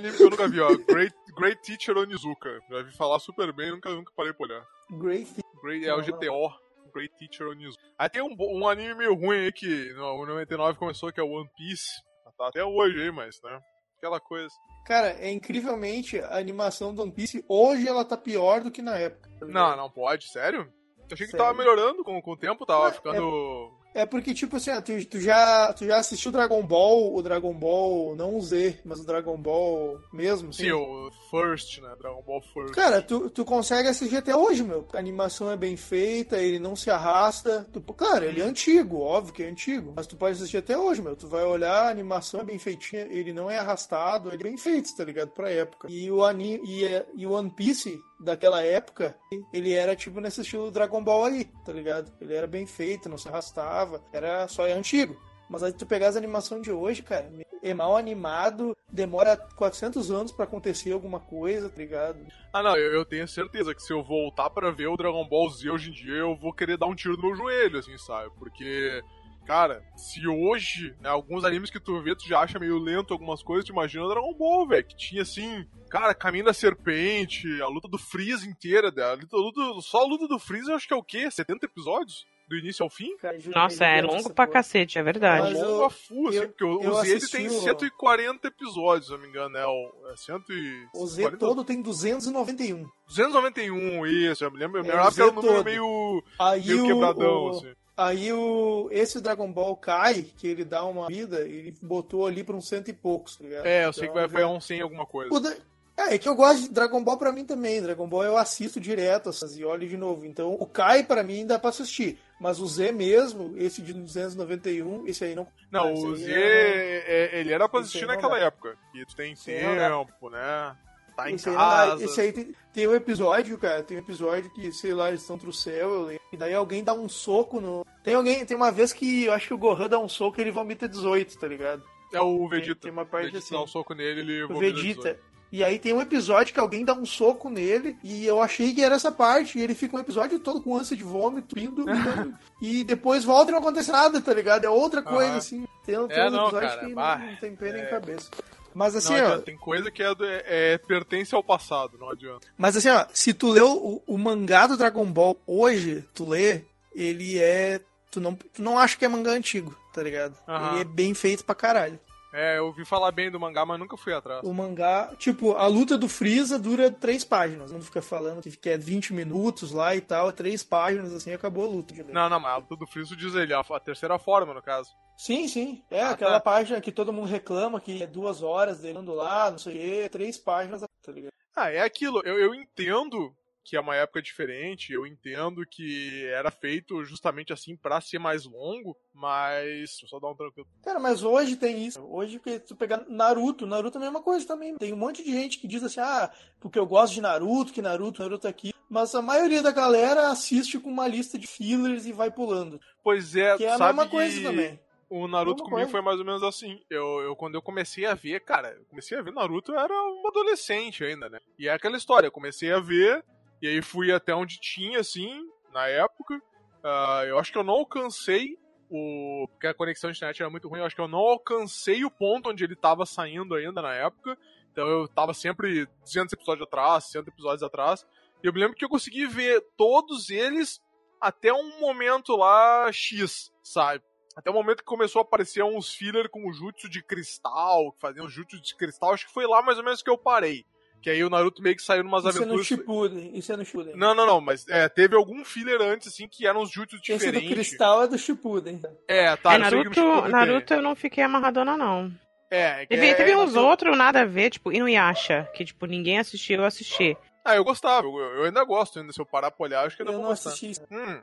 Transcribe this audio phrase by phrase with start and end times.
[0.00, 0.68] Anime que eu nunca vi, ó.
[0.88, 2.60] Great, Great Teacher Onizuka.
[2.70, 4.66] Já vi falar super bem, nunca, nunca parei pra olhar.
[4.90, 5.30] Great
[5.62, 6.50] Great, é o GTO.
[6.92, 7.82] Great Teacher Onizuka.
[7.98, 11.48] Aí tem um, um anime meio ruim aí que no 99 começou, que é One
[11.56, 11.90] Piece.
[12.36, 13.60] Tá até hoje aí, mas, né?
[13.98, 14.48] Aquela coisa.
[14.86, 18.96] Cara, é incrivelmente a animação do One Piece hoje ela tá pior do que na
[18.96, 19.28] época.
[19.38, 19.46] tá?
[19.46, 20.60] Não, não pode, sério?
[20.98, 21.44] Eu achei que Sério.
[21.46, 23.16] tava melhorando com, com o tempo, tava É, ficando.
[23.16, 27.52] É porque, tipo assim, ó, tu, tu já, tu já assistiu Dragon Ball, o Dragon
[27.52, 30.64] Ball, não o Z, mas o Dragon Ball mesmo, assim?
[30.64, 31.88] Sim, o First, né?
[31.98, 32.74] Dragon Ball First.
[32.74, 34.86] Cara, tu, tu consegue assistir até hoje, meu.
[34.92, 37.66] A animação é bem feita, ele não se arrasta.
[37.72, 39.92] Tu, claro, ele é antigo, óbvio que é antigo.
[39.96, 41.16] Mas tu pode assistir até hoje, meu.
[41.16, 44.56] Tu vai olhar, a animação é bem feitinha, ele não é arrastado, ele é bem
[44.56, 45.30] feito, tá ligado?
[45.30, 45.88] Pra época.
[45.90, 49.16] E o anime e, é- e o One Piece daquela época,
[49.52, 52.12] ele era tipo nesse estilo Dragon Ball aí, tá ligado?
[52.20, 55.16] Ele era bem feito, não se arrastava, era só é antigo.
[55.48, 57.28] Mas aí tu pegar as animações de hoje, cara,
[57.60, 62.18] é mal animado, demora 400 anos pra acontecer alguma coisa, tá ligado?
[62.52, 65.50] Ah, não, eu, eu tenho certeza que se eu voltar pra ver o Dragon Ball
[65.50, 68.30] Z hoje em dia, eu vou querer dar um tiro no meu joelho, assim, sabe?
[68.38, 69.02] Porque,
[69.46, 73.42] cara, se hoje, né, alguns animes que tu vê, tu já acha meio lento algumas
[73.42, 77.88] coisas, tu imagina Dragon Ball, velho, que tinha, assim, cara, Caminho da Serpente, a luta
[77.88, 80.86] do Freeza inteira, né, a luta, a luta- só a luta do Freeza eu acho
[80.86, 81.30] que é o quê?
[81.30, 82.24] 70 episódios?
[82.48, 83.16] Do início ao fim?
[83.18, 84.54] Cara, Nossa, é longo pra porra.
[84.54, 85.54] cacete, é verdade.
[85.56, 88.48] Eu- Longo a full, assim, eu- porque o, eu o Z assisti tem o- 140
[88.48, 89.64] episódios, se eu não me engano, né?
[89.64, 92.88] O, é 140, O Z todo tem 291.
[93.06, 96.24] 291, isso, eu me lembro, eu me É, lembrava o que era um número meio,
[96.40, 97.72] Aí meio o, quebradão, o- assim.
[97.96, 102.56] Aí o esse Dragon Ball Kai, que ele dá uma vida, ele botou ali pra
[102.56, 103.66] uns cento e poucos, tá ligado?
[103.66, 105.38] É, eu sei que vai, Então, vai a um 100 alguma coisa.
[105.40, 105.56] Da-
[105.98, 107.82] É, é que eu gosto de Dragon Ball pra mim também.
[107.82, 110.24] Dragon Ball eu assisto direto essas e olho de novo.
[110.24, 112.18] Então o Kai pra mim dá pra assistir.
[112.40, 115.46] Mas o Z mesmo, esse de 291, esse aí não.
[115.70, 117.04] Não, o Z, é-
[117.36, 118.78] é- ele era pra assistir naquela época.
[118.94, 120.74] E tu tem tempo, né?
[121.16, 122.04] Tá em Esse aí, casa.
[122.04, 125.38] Esse aí tem, tem um episódio, cara, tem um episódio que, sei lá, eles estão
[125.38, 126.22] pro céu, eu lembro.
[126.32, 127.84] E daí alguém dá um soco no.
[128.04, 130.42] Tem alguém, tem uma vez que eu acho que o Gohan dá um soco e
[130.42, 131.82] ele vomita 18, tá ligado?
[132.12, 132.80] É o Vegeta.
[132.82, 133.54] tem uma parte Vegeta assim.
[133.54, 135.00] dá um soco nele, ele O vomita Vegeta.
[135.02, 135.30] 18.
[135.52, 138.84] E aí tem um episódio que alguém dá um soco nele e eu achei que
[138.84, 139.58] era essa parte.
[139.58, 143.50] E ele fica um episódio todo com ânsia de vômito, indo, indo, e depois volta
[143.50, 144.64] e não acontece nada, tá ligado?
[144.64, 145.66] É outra coisa, assim.
[145.84, 147.86] Tem, tem É, uns não, episódios cara, que bah, não, não tem pé nem é.
[147.86, 148.30] cabeça.
[148.74, 149.38] Mas assim, ó.
[149.38, 152.46] tem coisa que é, do- é- pertence ao passado, não adianta.
[152.56, 156.62] Mas assim, ó, se tu leu o, o mangá do Dragon Ball hoje, tu lê,
[156.94, 157.80] ele é.
[158.10, 160.34] Tu não, tu não acha que é mangá antigo, tá ligado?
[160.72, 161.98] Ele é bem feito pra caralho.
[162.32, 164.42] É, eu ouvi falar bem do mangá, mas nunca fui atrás.
[164.44, 167.72] O mangá, tipo, a luta do Freeza dura três páginas.
[167.72, 171.68] Não fica falando que é 20 minutos lá e tal, três páginas, assim, acabou a
[171.68, 171.92] luta.
[172.12, 174.90] Não, não, mas a luta do Friso diz ele, a, a terceira forma, no caso.
[175.16, 175.82] Sim, sim.
[175.90, 176.40] É Ah, aquela tá.
[176.40, 179.78] página que todo mundo reclama que é duas horas dele andando lá, não sei o
[179.78, 181.32] quê, três páginas, tá ligado?
[181.56, 182.22] Ah, é aquilo.
[182.24, 187.76] Eu, eu entendo que é uma época diferente, eu entendo que era feito justamente assim
[187.76, 189.98] pra ser mais longo, mas.
[190.08, 190.68] Só dar um tranquilo.
[190.82, 192.00] Cara, mas hoje tem isso.
[192.02, 194.76] Hoje, porque tu pegar Naruto, Naruto é a mesma coisa também.
[194.76, 197.82] Tem um monte de gente que diz assim, ah, porque eu gosto de Naruto, que
[197.82, 198.72] Naruto, Naruto aqui.
[198.88, 202.80] Mas a maioria da galera assiste com uma lista de fillers e vai pulando.
[203.04, 204.80] Pois é, Que é a sabe mesma que coisa também.
[205.08, 205.90] O Naruto comigo coisa.
[205.90, 206.80] foi mais ou menos assim.
[206.88, 209.92] Eu, eu, quando eu comecei a ver, cara, eu comecei a ver Naruto, eu era
[209.92, 211.38] um adolescente ainda, né?
[211.58, 213.24] E é aquela história, eu comecei a ver,
[213.62, 216.40] e aí fui até onde tinha, assim, na época.
[216.82, 219.46] Ah, eu acho que eu não alcancei o.
[219.50, 222.10] Porque a conexão de internet era muito ruim, eu acho que eu não alcancei o
[222.10, 224.36] ponto onde ele tava saindo ainda na época.
[224.72, 228.06] Então eu tava sempre 200 episódios atrás, 100 episódios atrás.
[228.42, 230.80] E eu me lembro que eu consegui ver todos eles
[231.20, 234.02] até um momento lá X, sabe?
[234.34, 238.00] Até o momento que começou a aparecer uns filler com o jutsu de cristal, que
[238.00, 240.64] faziam jutsu de cristal, acho que foi lá mais ou menos que eu parei.
[241.02, 242.66] Que aí o Naruto meio que saiu numas Isso é no aventuras.
[242.66, 243.30] Shippuden.
[243.34, 243.96] Isso é no Shippuden.
[243.96, 247.12] Não, não, não, mas é, teve algum filler antes, assim, que eram uns jutsus Esse
[247.12, 247.50] do diferentes.
[247.50, 248.82] Cristal é do Shippuden.
[249.08, 250.30] É, tá, é, eu Naruto, tem.
[250.30, 252.12] Naruto eu não fiquei amarradona, não.
[252.50, 255.86] É, que Teve, é- teve é- uns outros nada a ver, tipo Inuyasha, que tipo,
[255.86, 257.16] ninguém assistiu, eu assisti.
[257.44, 260.02] Ah, eu gostava, eu, eu ainda gosto ainda, se eu parar pra olhar, acho que
[260.02, 260.50] ainda Eu vou não gostar.
[260.50, 260.82] assisti isso.
[260.90, 261.20] Hum,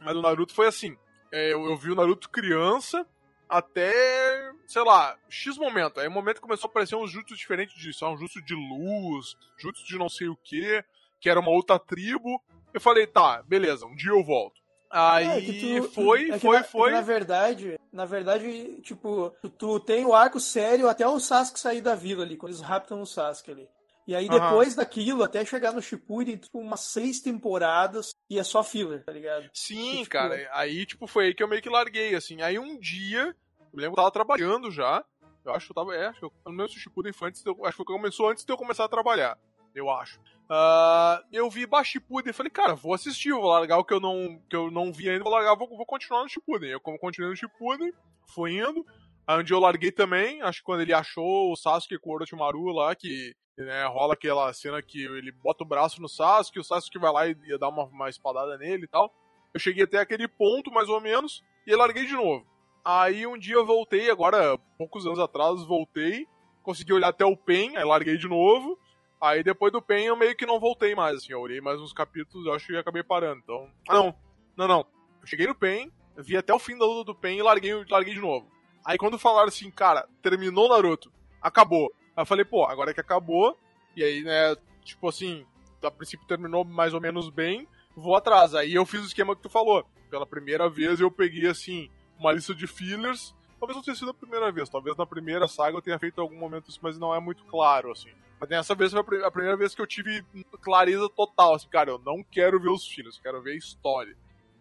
[0.00, 0.96] mas o Naruto foi assim.
[1.30, 3.04] é, eu, eu vi o Naruto criança
[3.52, 6.00] até, sei lá, X momento.
[6.00, 8.06] Aí o momento começou a aparecer uns jutsus diferentes disso.
[8.06, 10.82] Um jutsu de luz, jutsu de não sei o que,
[11.20, 12.42] que era uma outra tribo.
[12.72, 14.60] Eu falei, tá, beleza, um dia eu volto.
[14.90, 16.82] Aí É que tu- foi, é foi, na, foi.
[16.82, 21.18] é que na verdade, na verdade, tipo, tu, tu tem o arco sério até o
[21.18, 23.68] Sasuke sair da vila ali, quando eles raptam o Sasuke ali.
[24.06, 28.62] E aí depois daquilo, até chegar no Shippuden, tipo, umas seis temporadas e é só
[28.64, 29.48] filler, tá ligado?
[29.54, 30.48] Sim, tipo, cara.
[30.52, 32.42] Aí, tipo, foi aí que eu meio que larguei, assim.
[32.42, 33.34] Aí um dia,
[33.72, 35.04] eu lembro que eu tava trabalhando já,
[35.44, 35.94] Eu acho que eu tava.
[35.94, 38.44] É, acho que eu, eu não Shippuden foi antes de eu, Acho que começou antes
[38.44, 39.38] de eu começar a trabalhar.
[39.74, 40.20] Eu acho.
[40.52, 44.38] Uh, eu vi Shippuden e falei, cara, vou assistir, vou largar o que eu não,
[44.50, 46.70] que eu não vi ainda, vou largar, vou, vou continuar no Shippuden.
[46.70, 47.92] Eu como continuei no Shippuden,
[48.34, 48.84] fui indo.
[49.28, 52.94] Onde eu larguei também, acho que quando ele achou o Sasuke com o Orochimaru lá,
[52.94, 57.12] que né, rola aquela cena que ele bota o braço no Sasuke, o Sasuke vai
[57.12, 59.12] lá e, dá uma, uma espadada nele e tal.
[59.54, 62.46] Eu cheguei até aquele ponto, mais ou menos, e larguei de novo.
[62.84, 66.26] Aí um dia eu voltei, agora, poucos anos atrás, voltei,
[66.62, 68.78] consegui olhar até o PEN, aí larguei de novo.
[69.20, 71.92] Aí depois do PEN eu meio que não voltei mais, assim, eu olhei mais uns
[71.92, 73.40] capítulos, eu acho que acabei parando.
[73.40, 73.70] Então.
[73.88, 74.14] Ah, não,
[74.56, 74.86] não, não.
[75.20, 78.14] Eu cheguei no PEN, vi até o fim da luta do PEN e larguei, larguei
[78.14, 78.50] de novo.
[78.84, 81.92] Aí quando falaram assim, cara, terminou Naruto, acabou.
[82.16, 83.56] Aí eu falei, pô, agora que acabou,
[83.96, 85.46] e aí, né, tipo assim,
[85.82, 88.54] a princípio terminou mais ou menos bem, vou atrás.
[88.54, 89.84] Aí eu fiz o esquema que tu falou.
[90.10, 93.34] Pela primeira vez eu peguei, assim, uma lista de fillers.
[93.58, 96.36] Talvez não tenha sido a primeira vez, talvez na primeira saga eu tenha feito algum
[96.36, 98.10] momento isso, mas não é muito claro, assim.
[98.40, 100.24] Mas dessa vez foi a primeira vez que eu tive
[100.60, 104.16] clareza total, assim, cara, eu não quero ver os filhos, eu quero ver a história.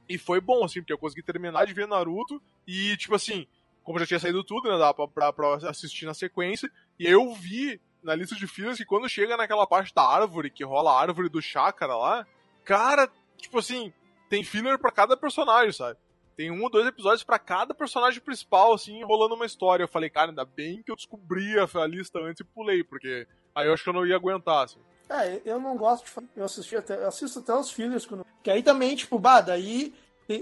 [0.08, 3.48] E foi bom, assim, porque eu consegui terminar de ver Naruto e, tipo assim,
[3.84, 6.70] como já tinha saído tudo, né, dá pra, pra, pra assistir na sequência,
[7.00, 10.64] e eu vi na lista de filhos que quando chega naquela parte da árvore, que
[10.64, 12.26] rola a árvore do chakra lá,
[12.64, 13.94] cara, tipo assim,
[14.30, 15.98] tem filler para cada personagem, sabe?
[16.36, 19.84] Tem um ou dois episódios para cada personagem principal, assim, rolando uma história.
[19.84, 23.68] Eu falei, cara, ainda bem que eu descobri a lista antes e pulei, porque aí
[23.68, 24.80] eu acho que eu não ia aguentar, assim.
[25.10, 26.30] É, eu não gosto de.
[26.36, 28.06] Eu assisti até, eu assisto até os fillers.
[28.06, 28.26] Quando...
[28.42, 29.94] Que aí também, tipo, bah, daí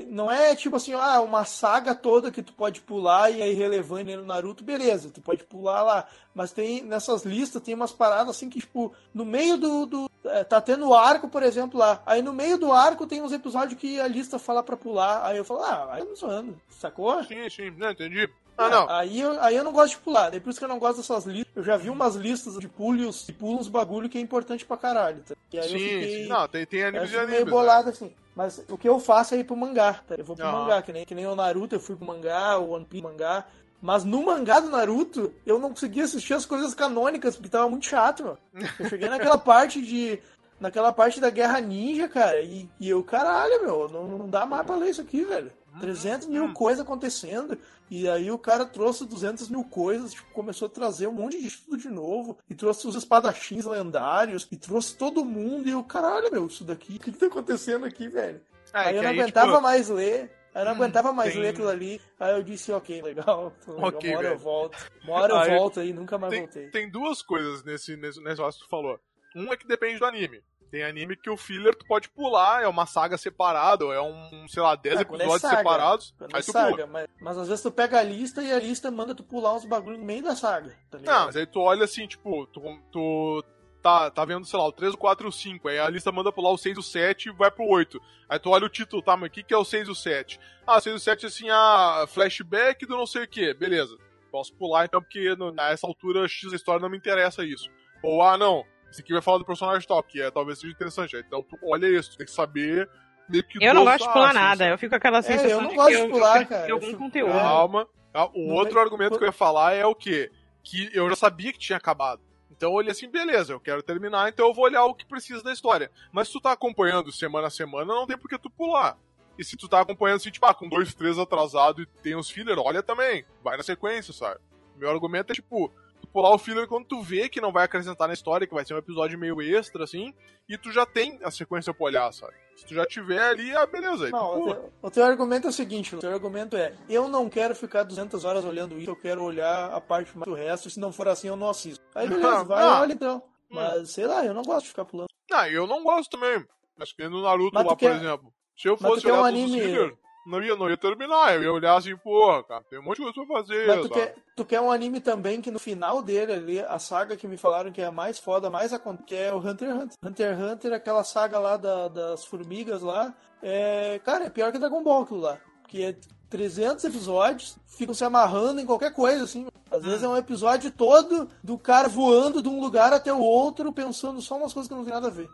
[0.10, 4.16] não é tipo assim, ah, uma saga toda que tu pode pular e é irrelevante
[4.16, 6.08] no Naruto, beleza, tu pode pular lá.
[6.34, 9.86] Mas tem nessas listas, tem umas paradas assim que, tipo, no meio do.
[9.86, 12.02] do é, tá tendo arco, por exemplo, lá.
[12.06, 15.26] Aí no meio do arco tem uns episódios que a lista fala pra pular.
[15.26, 17.24] Aí eu falo, ah, aí eu não zoando, sacou?
[17.24, 18.30] Sim, sim, não, entendi.
[18.60, 18.90] Ah, não.
[18.90, 20.34] Aí eu, aí eu não gosto de pular.
[20.34, 21.56] É por isso que eu não gosto dessas listas.
[21.56, 25.24] Eu já vi umas listas de pulos e pulos bagulho que é importante pra caralho.
[25.28, 25.36] Tá?
[25.54, 26.28] E aí sim, eu fiquei, sim.
[26.28, 27.34] Não, tem, tem animes de animes.
[27.36, 27.92] meio bolado né?
[27.92, 28.14] assim.
[28.36, 30.16] Mas o que eu faço é ir pro mangá, tá?
[30.16, 32.72] Eu vou pro mangá, que nem, que nem o Naruto, eu fui pro mangá, o
[32.72, 33.46] One Piece mangá.
[33.82, 37.86] Mas no mangá do Naruto, eu não conseguia assistir as coisas canônicas, porque tava muito
[37.86, 38.38] chato, meu.
[38.78, 40.20] Eu cheguei naquela parte de.
[40.60, 44.66] Naquela parte da Guerra Ninja, cara, e, e eu, caralho, meu, não, não dá mais
[44.66, 45.52] pra ler isso aqui, velho.
[45.80, 47.58] 300 mil coisas acontecendo.
[47.90, 51.48] E aí o cara trouxe 200 mil coisas, tipo, começou a trazer um monte de
[51.48, 52.38] estudo de novo.
[52.50, 54.48] E trouxe os espadachins lendários.
[54.52, 55.68] E trouxe todo mundo.
[55.68, 58.42] E eu, caralho, meu, isso daqui, o que, que tá acontecendo aqui, velho?
[58.74, 59.64] É, aí eu não aí, aguentava tipo...
[59.64, 60.32] mais ler.
[60.54, 61.42] Eu não hum, aguentava mais tem...
[61.42, 62.02] ler aquilo ali.
[62.20, 63.54] Aí eu disse, ok, legal.
[63.68, 64.36] legal okay, uma hora velho.
[64.36, 64.78] eu volto.
[65.04, 66.70] Uma hora eu aí, volto aí, nunca mais tem, voltei.
[66.70, 69.00] Tem duas coisas nesse, nesse negócio que tu falou.
[69.36, 70.42] Um é que depende do anime.
[70.72, 74.62] Tem anime que o filler tu pode pular, é uma saga separada, é um, sei
[74.62, 76.16] lá, 10 é, episódios é saga, separados.
[76.22, 76.88] Aí é tu saga, pula.
[76.88, 79.66] Mas, mas, às vezes tu pega a lista e a lista manda tu pular uns
[79.66, 80.76] bagulho no meio da saga.
[80.92, 82.62] Tá Não, mas aí tu olha assim, tipo, tu,
[82.92, 83.44] tu
[83.82, 85.68] tá, tá vendo, sei lá, o 3, o 4 e o 5.
[85.68, 88.00] Aí a lista manda pular o 6 e o 7 e vai pro 8.
[88.28, 89.96] Aí tu olha o título, tá, mas o que, que é o 6 e o
[89.96, 90.40] 7?
[90.68, 93.54] Ah, o 6 e o 7 assim, a flashback do não sei o que.
[93.56, 93.98] Beleza.
[94.32, 97.68] Posso pular então, porque nessa altura X da história não me interessa isso.
[98.04, 101.16] Ou, ah, não, esse aqui vai falar do personagem tal, que é, talvez seja interessante.
[101.18, 102.90] Então, tu olha isso, tu tem que saber
[103.30, 105.62] meio que Eu não gosto de pular nada, eu fico com aquela sensação é, eu
[105.62, 106.66] não de gosto de pular, cara.
[106.66, 107.32] de algum conteúdo.
[107.32, 107.88] Calma.
[108.34, 110.32] O não outro argumento que eu ia falar é o quê?
[110.64, 112.22] Que eu já sabia que tinha acabado.
[112.52, 115.42] Então eu olhei assim, beleza, eu quero terminar, então eu vou olhar o que precisa
[115.44, 115.92] da história.
[116.12, 118.98] Mas se tu tá acompanhando semana a semana, não tem por que tu pular.
[119.38, 122.30] E se tu tá acompanhando assim, tipo, ah, com dois, três atrasado e tem os
[122.30, 123.24] filler, olha também.
[123.42, 124.42] Vai na sequência, sabe?
[124.76, 125.74] Meu argumento é tipo,
[126.12, 128.74] pular o filler quando tu vê que não vai acrescentar na história, que vai ser
[128.74, 130.14] um episódio meio extra, assim,
[130.48, 132.34] e tu já tem a sequência pra olhar, sabe?
[132.56, 134.10] Se tu já tiver ali, ah, beleza.
[134.10, 137.30] Não, o teu, o teu, argumento é o seguinte, o teu argumento é, eu não
[137.30, 140.80] quero ficar 200 horas olhando isso, eu quero olhar a parte mais do resto, se
[140.80, 141.84] não for assim, eu não assisto.
[141.96, 143.24] Aí beleza, vai, ah, olha então.
[143.50, 145.08] Mas, sei lá, eu não gosto de ficar pulando.
[145.32, 146.46] Ah, eu não gosto também.
[146.78, 147.90] Mas que no Naruto lá, quer...
[147.90, 148.34] por exemplo.
[148.56, 149.60] Se eu fosse olhar um anime...
[149.60, 149.98] Filler,
[150.30, 151.34] não ia, não ia terminar.
[151.34, 153.68] Eu ia olhar assim, porra, cara, tem um monte de coisa pra fazer.
[153.68, 157.18] Mas tu quer, tu quer, um anime também que no final dele ali, a saga
[157.18, 159.78] que me falaram que é a mais foda, mais a, que é o Hunter x
[159.78, 159.98] Hunter.
[160.04, 164.60] Hunter x Hunter, aquela saga lá da, das formigas lá, é, cara, é pior que
[164.60, 165.40] Dragon Ball aquilo lá.
[165.68, 165.96] Que é
[166.30, 169.48] 300 episódios, ficam se amarrando em qualquer coisa, assim.
[169.72, 173.74] Às vezes é um episódio todo do cara voando de um lugar até o outro,
[173.74, 175.30] pensando só umas coisas que não tem nada a ver.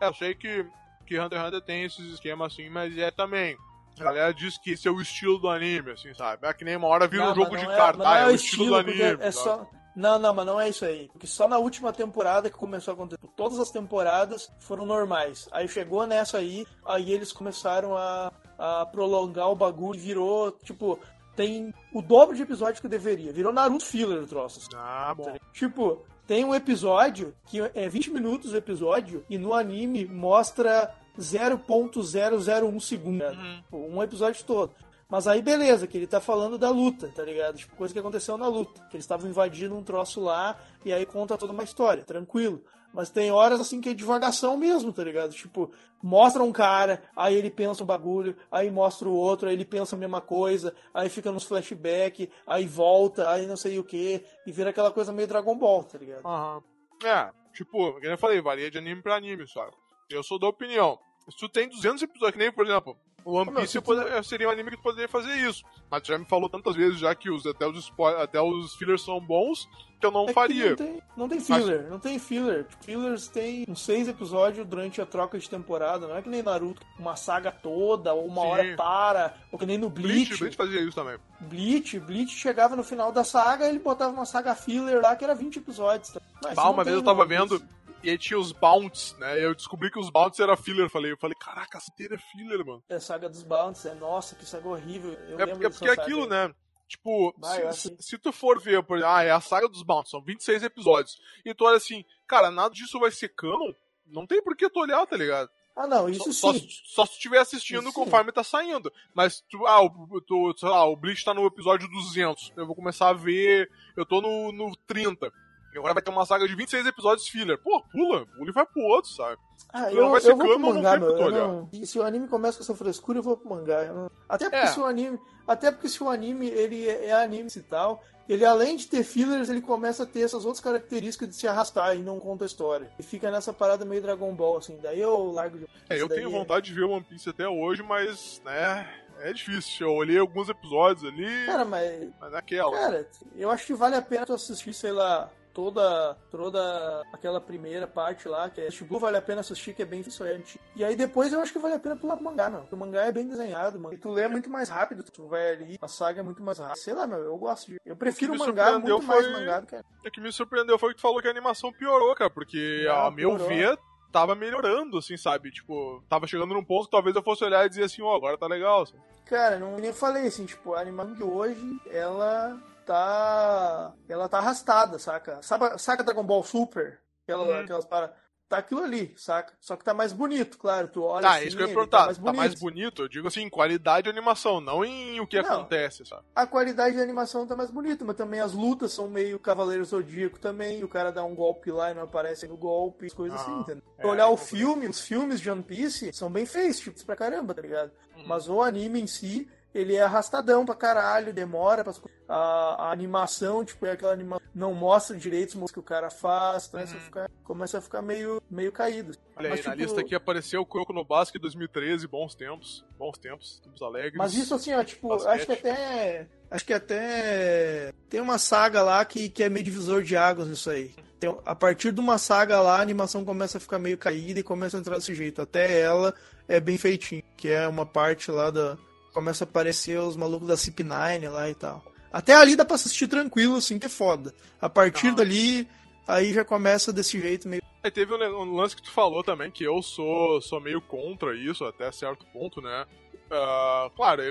[0.00, 0.64] É, eu sei que,
[1.06, 3.56] que Hunter x Hunter tem esses esquemas assim, mas é também
[4.00, 6.46] a galera diz que esse é o estilo do anime, assim, sabe?
[6.46, 8.30] É que nem uma hora vira não, um jogo de é, cartas, é, é, o
[8.30, 9.18] estilo, estilo do anime.
[9.20, 9.66] É só...
[9.96, 11.08] Não, não, mas não é isso aí.
[11.12, 13.20] Porque só na última temporada que começou a acontecer.
[13.36, 15.48] Todas as temporadas foram normais.
[15.50, 21.00] Aí chegou nessa aí, aí eles começaram a, a prolongar o bagulho e virou, tipo,
[21.34, 23.32] tem o dobro de episódios que deveria.
[23.32, 24.60] Virou Naruto filler o troço.
[24.60, 24.68] assim.
[24.76, 25.36] Ah, bom.
[25.52, 32.80] Tipo, tem um episódio que é 20 minutos o episódio e no anime mostra 0.001
[32.80, 33.24] segundo.
[33.24, 33.56] Uhum.
[33.62, 34.72] Tipo, Um episódio todo.
[35.08, 37.56] Mas aí beleza, que ele tá falando da luta, tá ligado?
[37.56, 38.80] Tipo, coisa que aconteceu na luta.
[38.90, 42.62] Que eles estavam invadindo um troço lá e aí conta toda uma história, tranquilo.
[42.92, 45.32] Mas tem horas assim que é divagação mesmo, tá ligado?
[45.32, 45.70] Tipo,
[46.02, 49.94] mostra um cara, aí ele pensa um bagulho, aí mostra o outro, aí ele pensa
[49.94, 54.52] a mesma coisa, aí fica nos flashback, aí volta, aí não sei o que, e
[54.52, 56.26] vira aquela coisa meio Dragon Ball, tá ligado?
[56.26, 56.62] Aham.
[57.04, 59.72] É, tipo, como eu falei, varia de anime pra anime, sabe?
[60.10, 60.98] Eu sou da opinião.
[61.30, 64.50] Se tu tem 200 episódios, que nem, por exemplo, o One Piece poderia- seria um
[64.50, 65.62] anime que tu poderia fazer isso.
[65.90, 68.74] Mas tu já me falou tantas vezes já que os, até, os spo- até os
[68.76, 69.68] fillers são bons
[70.00, 70.70] que eu não É faria.
[70.70, 72.66] Não tem, não tem filler, não tem filler.
[72.82, 76.80] Fillers tem uns seis episódios durante a troca de temporada, não é que nem Naruto,
[76.98, 78.48] uma saga toda, ou uma Sim.
[78.48, 80.38] hora para, ou que nem no Bleach, Bleach.
[80.38, 81.18] Bleach fazia isso também.
[81.40, 85.34] Bleach, Bleach chegava no final da saga, ele botava uma saga filler lá que era
[85.34, 86.10] 20 episódios.
[86.10, 86.20] Tá?
[86.44, 87.77] Mas isso uma vez eu tava vendo Piece.
[88.02, 89.44] E aí tinha os bounties, né?
[89.44, 90.88] Eu descobri que os bounties era filler.
[90.88, 92.82] Falei, eu falei, caraca, essa inteira é filler, mano.
[92.88, 95.12] É saga dos Bounties, é nossa, que saga horrível.
[95.28, 96.54] Eu É lembro porque, é aquilo, né?
[96.86, 99.68] Tipo, Vai, se, se- que- se tu for ver, por exemplo, ah, é a saga
[99.68, 103.72] dos Bounties, são 26 episódios, e tu olha assim, cara, nada disso vai ser canon,
[104.06, 105.50] não tem por que tu olhar, tá ligado?
[105.76, 106.60] Ah, não, isso só, sim.
[106.60, 108.04] Só, só se tu estiver assistindo Isso sim.
[108.04, 108.90] conforme tá saindo.
[109.14, 112.74] Mas, tu, ah, o, tu, sei lá, o Bleach tá no episódio 200, eu vou
[112.74, 115.30] começar a ver, eu tô no, no 30.
[115.78, 117.56] E agora vai ter uma saga de 26 episódios filler.
[117.58, 119.36] Pô, pula, pula e vai pro outro, sabe?
[119.72, 121.12] Ah, Não eu, vai eu vou pro mangá, meu.
[121.14, 121.46] olhar.
[121.48, 123.84] não- se o anime começa com essa frescura, eu vou pro mangá.
[123.92, 124.66] não- Até porque É.
[124.66, 125.18] se o anime.
[125.46, 129.02] Até porque se o anime ele é, é anime e tal, ele além de ter
[129.04, 132.46] fillers, ele começa a ter essas outras características de se arrastar e não conta a
[132.46, 132.90] história.
[132.98, 134.78] E fica nessa parada meio Dragon Ball, assim.
[134.82, 135.66] Daí eu largo de.
[135.88, 138.88] É, eu tenho é- vontade de ver One Piece até hoje, mas, né,
[139.20, 139.86] é difícil.
[139.88, 142.08] Eu olhei alguns episódios ali, Cara, mas.
[142.20, 142.70] mas naquela.
[142.72, 145.30] Cara, eu acho que vale a pena tu assistir, sei lá.
[145.58, 149.84] Toda, toda aquela primeira parte lá, que é Shibu, vale a pena assistir, que é
[149.84, 150.60] bem diferente.
[150.76, 152.64] E aí depois eu acho que vale a pena pular pro mangá, não.
[152.70, 153.92] O mangá é bem desenhado, mano.
[153.92, 156.76] E tu lê muito mais rápido, tu vai ali, a saga é muito mais rápida.
[156.76, 157.80] Sei lá, meu, eu gosto de.
[157.84, 159.76] Eu prefiro O mangá muito mais foi- mangá do que.
[160.06, 163.06] O que me surpreendeu foi que tu falou que a animação piorou, cara, porque, Não,
[163.06, 163.48] a meu piorou.
[163.48, 163.76] ver,
[164.12, 165.50] tava melhorando, assim, sabe?
[165.50, 168.38] Tipo, tava chegando num ponto que talvez eu fosse olhar e dizer assim, ó, agora
[168.38, 168.82] tá legal.
[168.82, 168.94] Assim.
[169.26, 172.56] Cara, não nem falei assim, tipo, a animação de hoje, ela
[172.92, 173.94] tá.
[174.08, 175.40] Ela tá arrastada, saca?
[175.42, 176.98] Saca, saca Dragon Ball Super?
[177.24, 177.60] Aquela, Uhum.
[177.60, 178.14] Aquelas para.
[178.48, 179.52] Tá aquilo ali, saca?
[179.60, 180.88] Só que tá mais bonito, claro.
[180.88, 181.98] Tu olha Ah, assim, isso que eu ia ele perguntar.
[181.98, 182.36] Tá mais Tá bonito.
[182.38, 183.02] mais bonito?
[183.02, 185.50] Eu digo assim, qualidade de animação, não em o que Não.
[185.60, 186.22] acontece, sabe?
[186.34, 190.38] A qualidade da animação tá mais bonita, mas também as lutas são meio Cavaleiro Zodíaco
[190.38, 190.82] também.
[190.82, 193.60] O cara dá um golpe lá e não aparece no golpe, as coisas Ah, assim,
[193.60, 193.82] entendeu?
[193.98, 197.16] é, olhar o eu- filme, os filmes de One Piece são bem feitos, tipo, pra
[197.16, 197.92] caramba, tá ligado?
[198.16, 198.24] Uhum.
[198.26, 199.46] Mas o anime em si,
[199.78, 201.92] ele é arrastadão pra caralho, demora pra...
[202.28, 206.66] A, a animação, tipo, é aquela animação não mostra direito os que o cara faz,
[206.66, 206.98] começa, Uhum.
[207.00, 209.16] a, ficar, começa a ficar meio, meio caído.
[209.34, 212.84] Olha aí, Mas, na tipo, lista aqui apareceu o Kuroko no Basque 2013, bons tempos.
[212.98, 214.16] Bons tempos, tempos alegres.
[214.18, 215.30] Mas isso assim, ó, tipo, Basquete.
[215.32, 216.28] acho que até.
[216.50, 217.92] Acho que até.
[218.10, 220.94] Tem uma saga lá que, que é meio divisor de águas nisso aí.
[221.18, 224.42] Tem- a partir de uma saga lá, a animação começa a ficar meio caída e
[224.42, 225.40] começa a entrar desse jeito.
[225.42, 226.14] Até ela
[226.46, 227.22] é bem feitinho.
[227.36, 228.76] Que é uma parte lá da.
[229.18, 231.84] Começa a aparecer os malucos da CP9 lá e tal.
[232.12, 234.32] Até ali dá pra assistir tranquilo, assim, que é foda.
[234.60, 235.16] A partir Aham.
[235.16, 235.68] dali,
[236.06, 237.60] aí já começa desse jeito meio.
[237.82, 241.64] Aí teve um, lance que tu falou também, que eu sou, sou meio contra isso,
[241.64, 242.86] até certo ponto, né?
[243.28, 244.22] Ah, claro,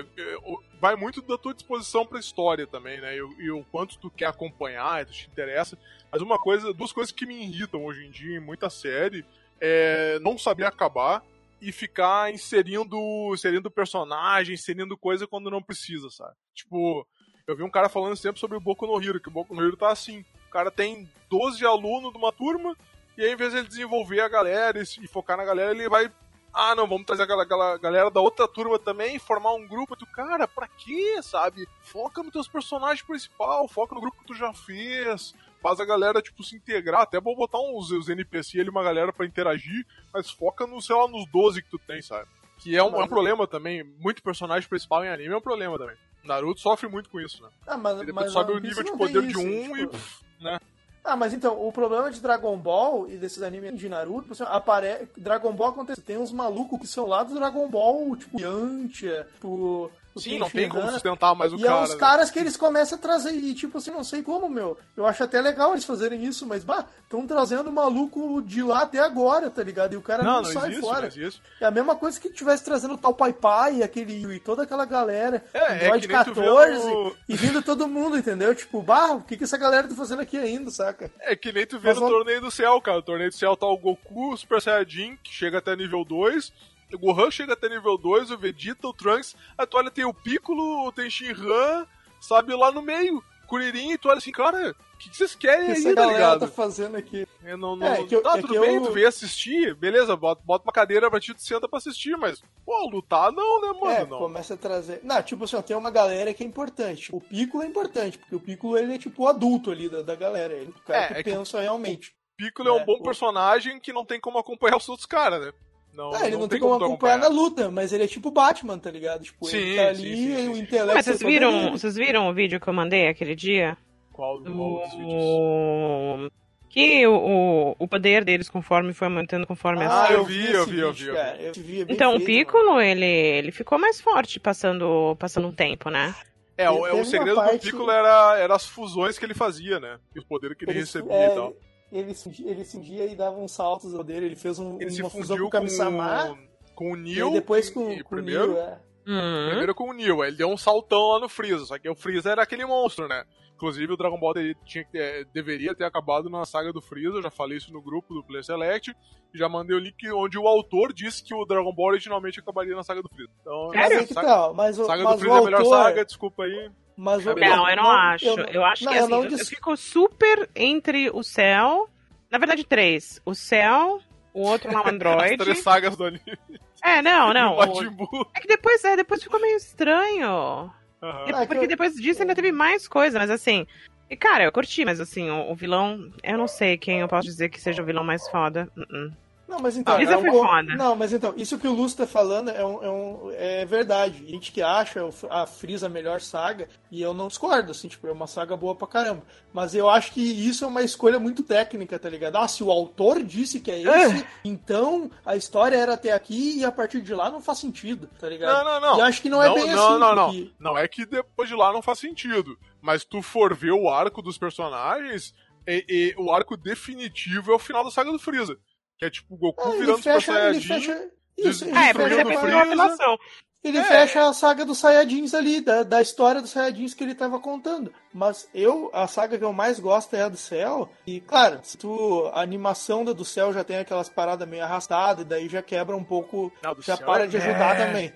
[0.80, 3.14] vai muito da tua disposição pra história também, né?
[3.14, 5.76] E, e o quanto tu quer acompanhar, tu te interessa.
[6.10, 9.22] Mas uma coisa, duas coisas que me irritam hoje em dia em muita série
[9.60, 11.22] é não saber acabar
[11.60, 12.96] e ficar inserindo,
[13.34, 16.34] inserindo personagem, inserindo coisa quando não precisa, sabe?
[16.54, 17.06] Tipo,
[17.46, 19.62] eu vi um cara falando sempre sobre o Boku no Hero, que o Boku no
[19.62, 20.24] Hero tá assim.
[20.46, 22.76] O cara tem 12 alunos de uma turma,
[23.18, 26.08] e aí, em vez de ele desenvolver a galera e focar na galera, ele vai.
[26.54, 27.44] Ah, não, vamos trazer aquela
[27.76, 29.96] galera da outra turma também, formar um grupo.
[29.96, 31.68] Tu, cara, pra quê, sabe?
[31.82, 35.34] Foca nos teus personagens principal, foca no grupo que tu já fez.
[35.62, 37.02] Faz a galera, tipo, se integrar.
[37.02, 40.94] Até vou botar uns, os NPC ali, uma galera pra interagir, mas foca no, sei
[40.94, 42.28] lá, nos 12 que tu tem, sabe?
[42.58, 43.82] Que é um, é um Mas- problema também.
[44.00, 45.96] Muito personagem principal em anime é um problema também.
[46.24, 47.48] Naruto sofre muito com isso, né?
[47.66, 49.96] Ah, mas, Ele mas sobe o nível de poder tem de isso, um tipo-
[50.40, 50.44] e.
[50.44, 50.58] Né?
[51.04, 55.08] Ah, mas então, o problema de Dragon Ball e desses animes de Naruto, assim, apare...
[55.16, 59.90] Dragon Ball acontece, tem uns malucos que são lá do Dragon Ball, tipo, Yantia, tipo,
[60.18, 61.80] o Sim, não tem como sustentar mais o e cara.
[61.80, 61.96] é os né?
[61.96, 64.76] caras que eles começam a trazer, e tipo assim, não sei como, meu.
[64.96, 68.82] Eu acho até legal eles fazerem isso, mas, bah, estão trazendo o maluco de lá
[68.82, 69.94] até agora, tá ligado?
[69.94, 71.08] E o cara não, Não, não sai existe, fora.
[71.16, 71.30] não.
[71.60, 74.62] É a mesma coisa que tivesse trazendo o tal Pai Pai e aquele e toda
[74.64, 78.54] aquela galera, É, é Android vê 14, no- e vindo todo mundo, entendeu?
[78.54, 81.10] Tipo, bah, o que, que essa galera tá fazendo aqui ainda, saca?
[81.20, 82.98] É que nem tu vê Mas no vamos- Torneio do Céu, cara.
[82.98, 86.52] O Torneio do Céu tá o Goku, o Super Saiyajin, que chega até nível 2.
[86.92, 89.36] O Gohan chega até nível 2, o Vegeta, o Trunks.
[89.56, 91.86] Aí tu olha, tem o Piccolo, o Tenshinhan,
[92.20, 93.22] sabe, lá no meio.
[93.46, 96.40] Kuririn, e tu olha assim, cara, o que, que vocês querem que aí, tá ligado?
[96.40, 97.26] tá fazendo aqui?
[97.42, 99.74] É, não, não, É, que eu- tá, é tudo que bem, eu- tu veio assistir,
[99.74, 103.60] beleza, bota, bota uma cadeira pra ti, tu senta pra assistir, mas, pô, lutar não,
[103.62, 103.90] né, mano?
[103.90, 104.18] é, não.
[104.18, 105.00] começa a trazer.
[105.02, 107.08] Não, tipo assim, ó, tem uma galera que é importante.
[107.10, 110.14] O Piccolo é importante, porque o Piccolo ele é tipo o adulto ali da, da
[110.14, 110.52] galera.
[110.52, 112.12] Ele, o cara É, que é que- pensa realmente.
[112.36, 115.40] Piccolo é um É, bom o- personagem que não tem como acompanhar os outros caras,
[115.40, 115.52] né?
[115.98, 118.78] Não, Ah, ele não, tem como tu acompanhar na luta, mas ele é tipo Batman,
[118.78, 119.24] tá ligado?
[119.24, 120.94] Tipo, Sim, ele tá ali, sim, sim, sim, o intelecto.
[120.94, 123.76] Mas vocês é o poder viram, vocês viram o vídeo que eu mandei aquele dia?
[124.12, 125.12] Qual, qual dos vídeos?
[125.12, 126.30] O...
[126.70, 130.66] Que o, o, o poder deles conforme foi aumentando conforme Ah, as eu vi, eu
[130.66, 131.36] vi, eu vídeo, vi, eu cara.
[131.40, 135.52] Eu vi, é Então, o feito, Piccolo, ele, ele ficou mais forte passando, passando um
[135.52, 136.14] tempo, né?
[136.56, 139.80] É, o, é, o segredo parte- do Piccolo era, era as fusões que ele fazia,
[139.80, 139.98] né?
[140.14, 141.56] E os poderes que ele, Ele, recebia é, e tal.
[141.92, 144.26] Ele, se- ele se dia e dava uns saltos ao dele.
[144.26, 146.38] Ele fez um, Ele se uma fusão fundiu com o Kami-sama.
[146.74, 147.28] com o E Neo.
[147.28, 148.80] aí depois com, e com o primeiro, Neo, é.
[149.06, 149.46] Hum.
[149.48, 150.22] primeiro com o Neo.
[150.22, 151.64] Aí ele deu um saltão lá no Freeza.
[151.66, 153.24] Só que o Freeza era aquele monstro, né?
[153.54, 157.16] Inclusive o Dragon Ball ele tinha que ter- deveria ter acabado na saga do Freeza.
[157.16, 158.94] Eu já falei isso no grupo do Play Select.
[159.34, 162.76] E já mandei o link onde o autor disse que o Dragon Ball originalmente acabaria
[162.76, 163.32] na saga do Freeza.
[163.40, 164.06] Então, Sério?
[164.14, 164.54] saga, tal?
[164.54, 165.76] Mas, o- saga mas do o Freeza é a melhor autor...
[165.76, 166.70] saga, desculpa aí.
[167.00, 168.24] Mas o, Não, eu não, acho.
[168.26, 171.22] eu Eu, não- acho não, que eu assim, não eu, dis- fico super entre o
[171.22, 171.88] céu.
[172.28, 173.20] Na verdade, três.
[173.24, 174.00] O céu,
[174.34, 175.36] o outro lá, o As Android.
[175.36, 176.38] três sagas do anime.
[176.84, 177.56] É, não, não.
[177.56, 178.26] o.
[178.34, 180.72] É que depois, é, depois ficou meio estranho.
[181.00, 183.64] E- Ah, que porque eu- depois disso ainda teve mais coisa, mas assim.
[184.10, 186.10] E, cara, eu curti, mas assim, o, o vilão.
[186.22, 188.68] Eu não sei quem eu posso dizer que seja o vilão mais foda.
[188.76, 189.12] Uh-uh.
[189.48, 189.94] Não, mas então.
[189.94, 190.74] Ah, é um foi bom- foda.
[190.76, 194.22] Não, mas então, isso que o Lúcio tá falando é, um, é, um- é verdade.
[194.26, 198.06] A gente que acha a Freeza a melhor saga, e eu não discordo, assim, tipo,
[198.06, 199.22] é uma saga boa pra caramba.
[199.52, 202.36] Mas eu acho que isso é uma escolha muito técnica, tá ligado?
[202.36, 206.64] Ah, se o autor disse que é esse, então a história era até aqui e
[206.64, 208.64] a partir de lá não faz sentido, tá ligado?
[208.64, 208.98] Não, não, não.
[208.98, 209.98] E acho que não é bem não, assim.
[209.98, 210.72] Não, não, porque- não.
[210.72, 212.58] Não é que depois de lá não faz sentido.
[212.82, 215.34] Mas tu for ver o arco dos personagens,
[215.66, 218.56] e, e o arco definitivo é o final da saga do Freeza.
[218.98, 220.68] Que é tipo o Goku Ah, ele virando Super fecha, ele Saiyajin.
[220.86, 221.10] fecha.
[221.38, 222.40] Isso, ele É, porque Freeza.
[222.40, 223.18] foi uma apelação.
[223.62, 223.84] ele É.
[223.84, 227.92] fecha a saga dos Saiyajins ali, da, da história dos Saiyajins que ele tava contando.
[228.12, 230.88] Mas eu, a saga que eu mais gosto é a do Céu.
[231.06, 235.24] E, claro, se tu, a animação da do Céu já tem aquelas paradas meio arrastadas,
[235.24, 237.86] e daí já quebra um pouco, Não, já céu para é- de ajudar é.
[237.86, 238.12] também.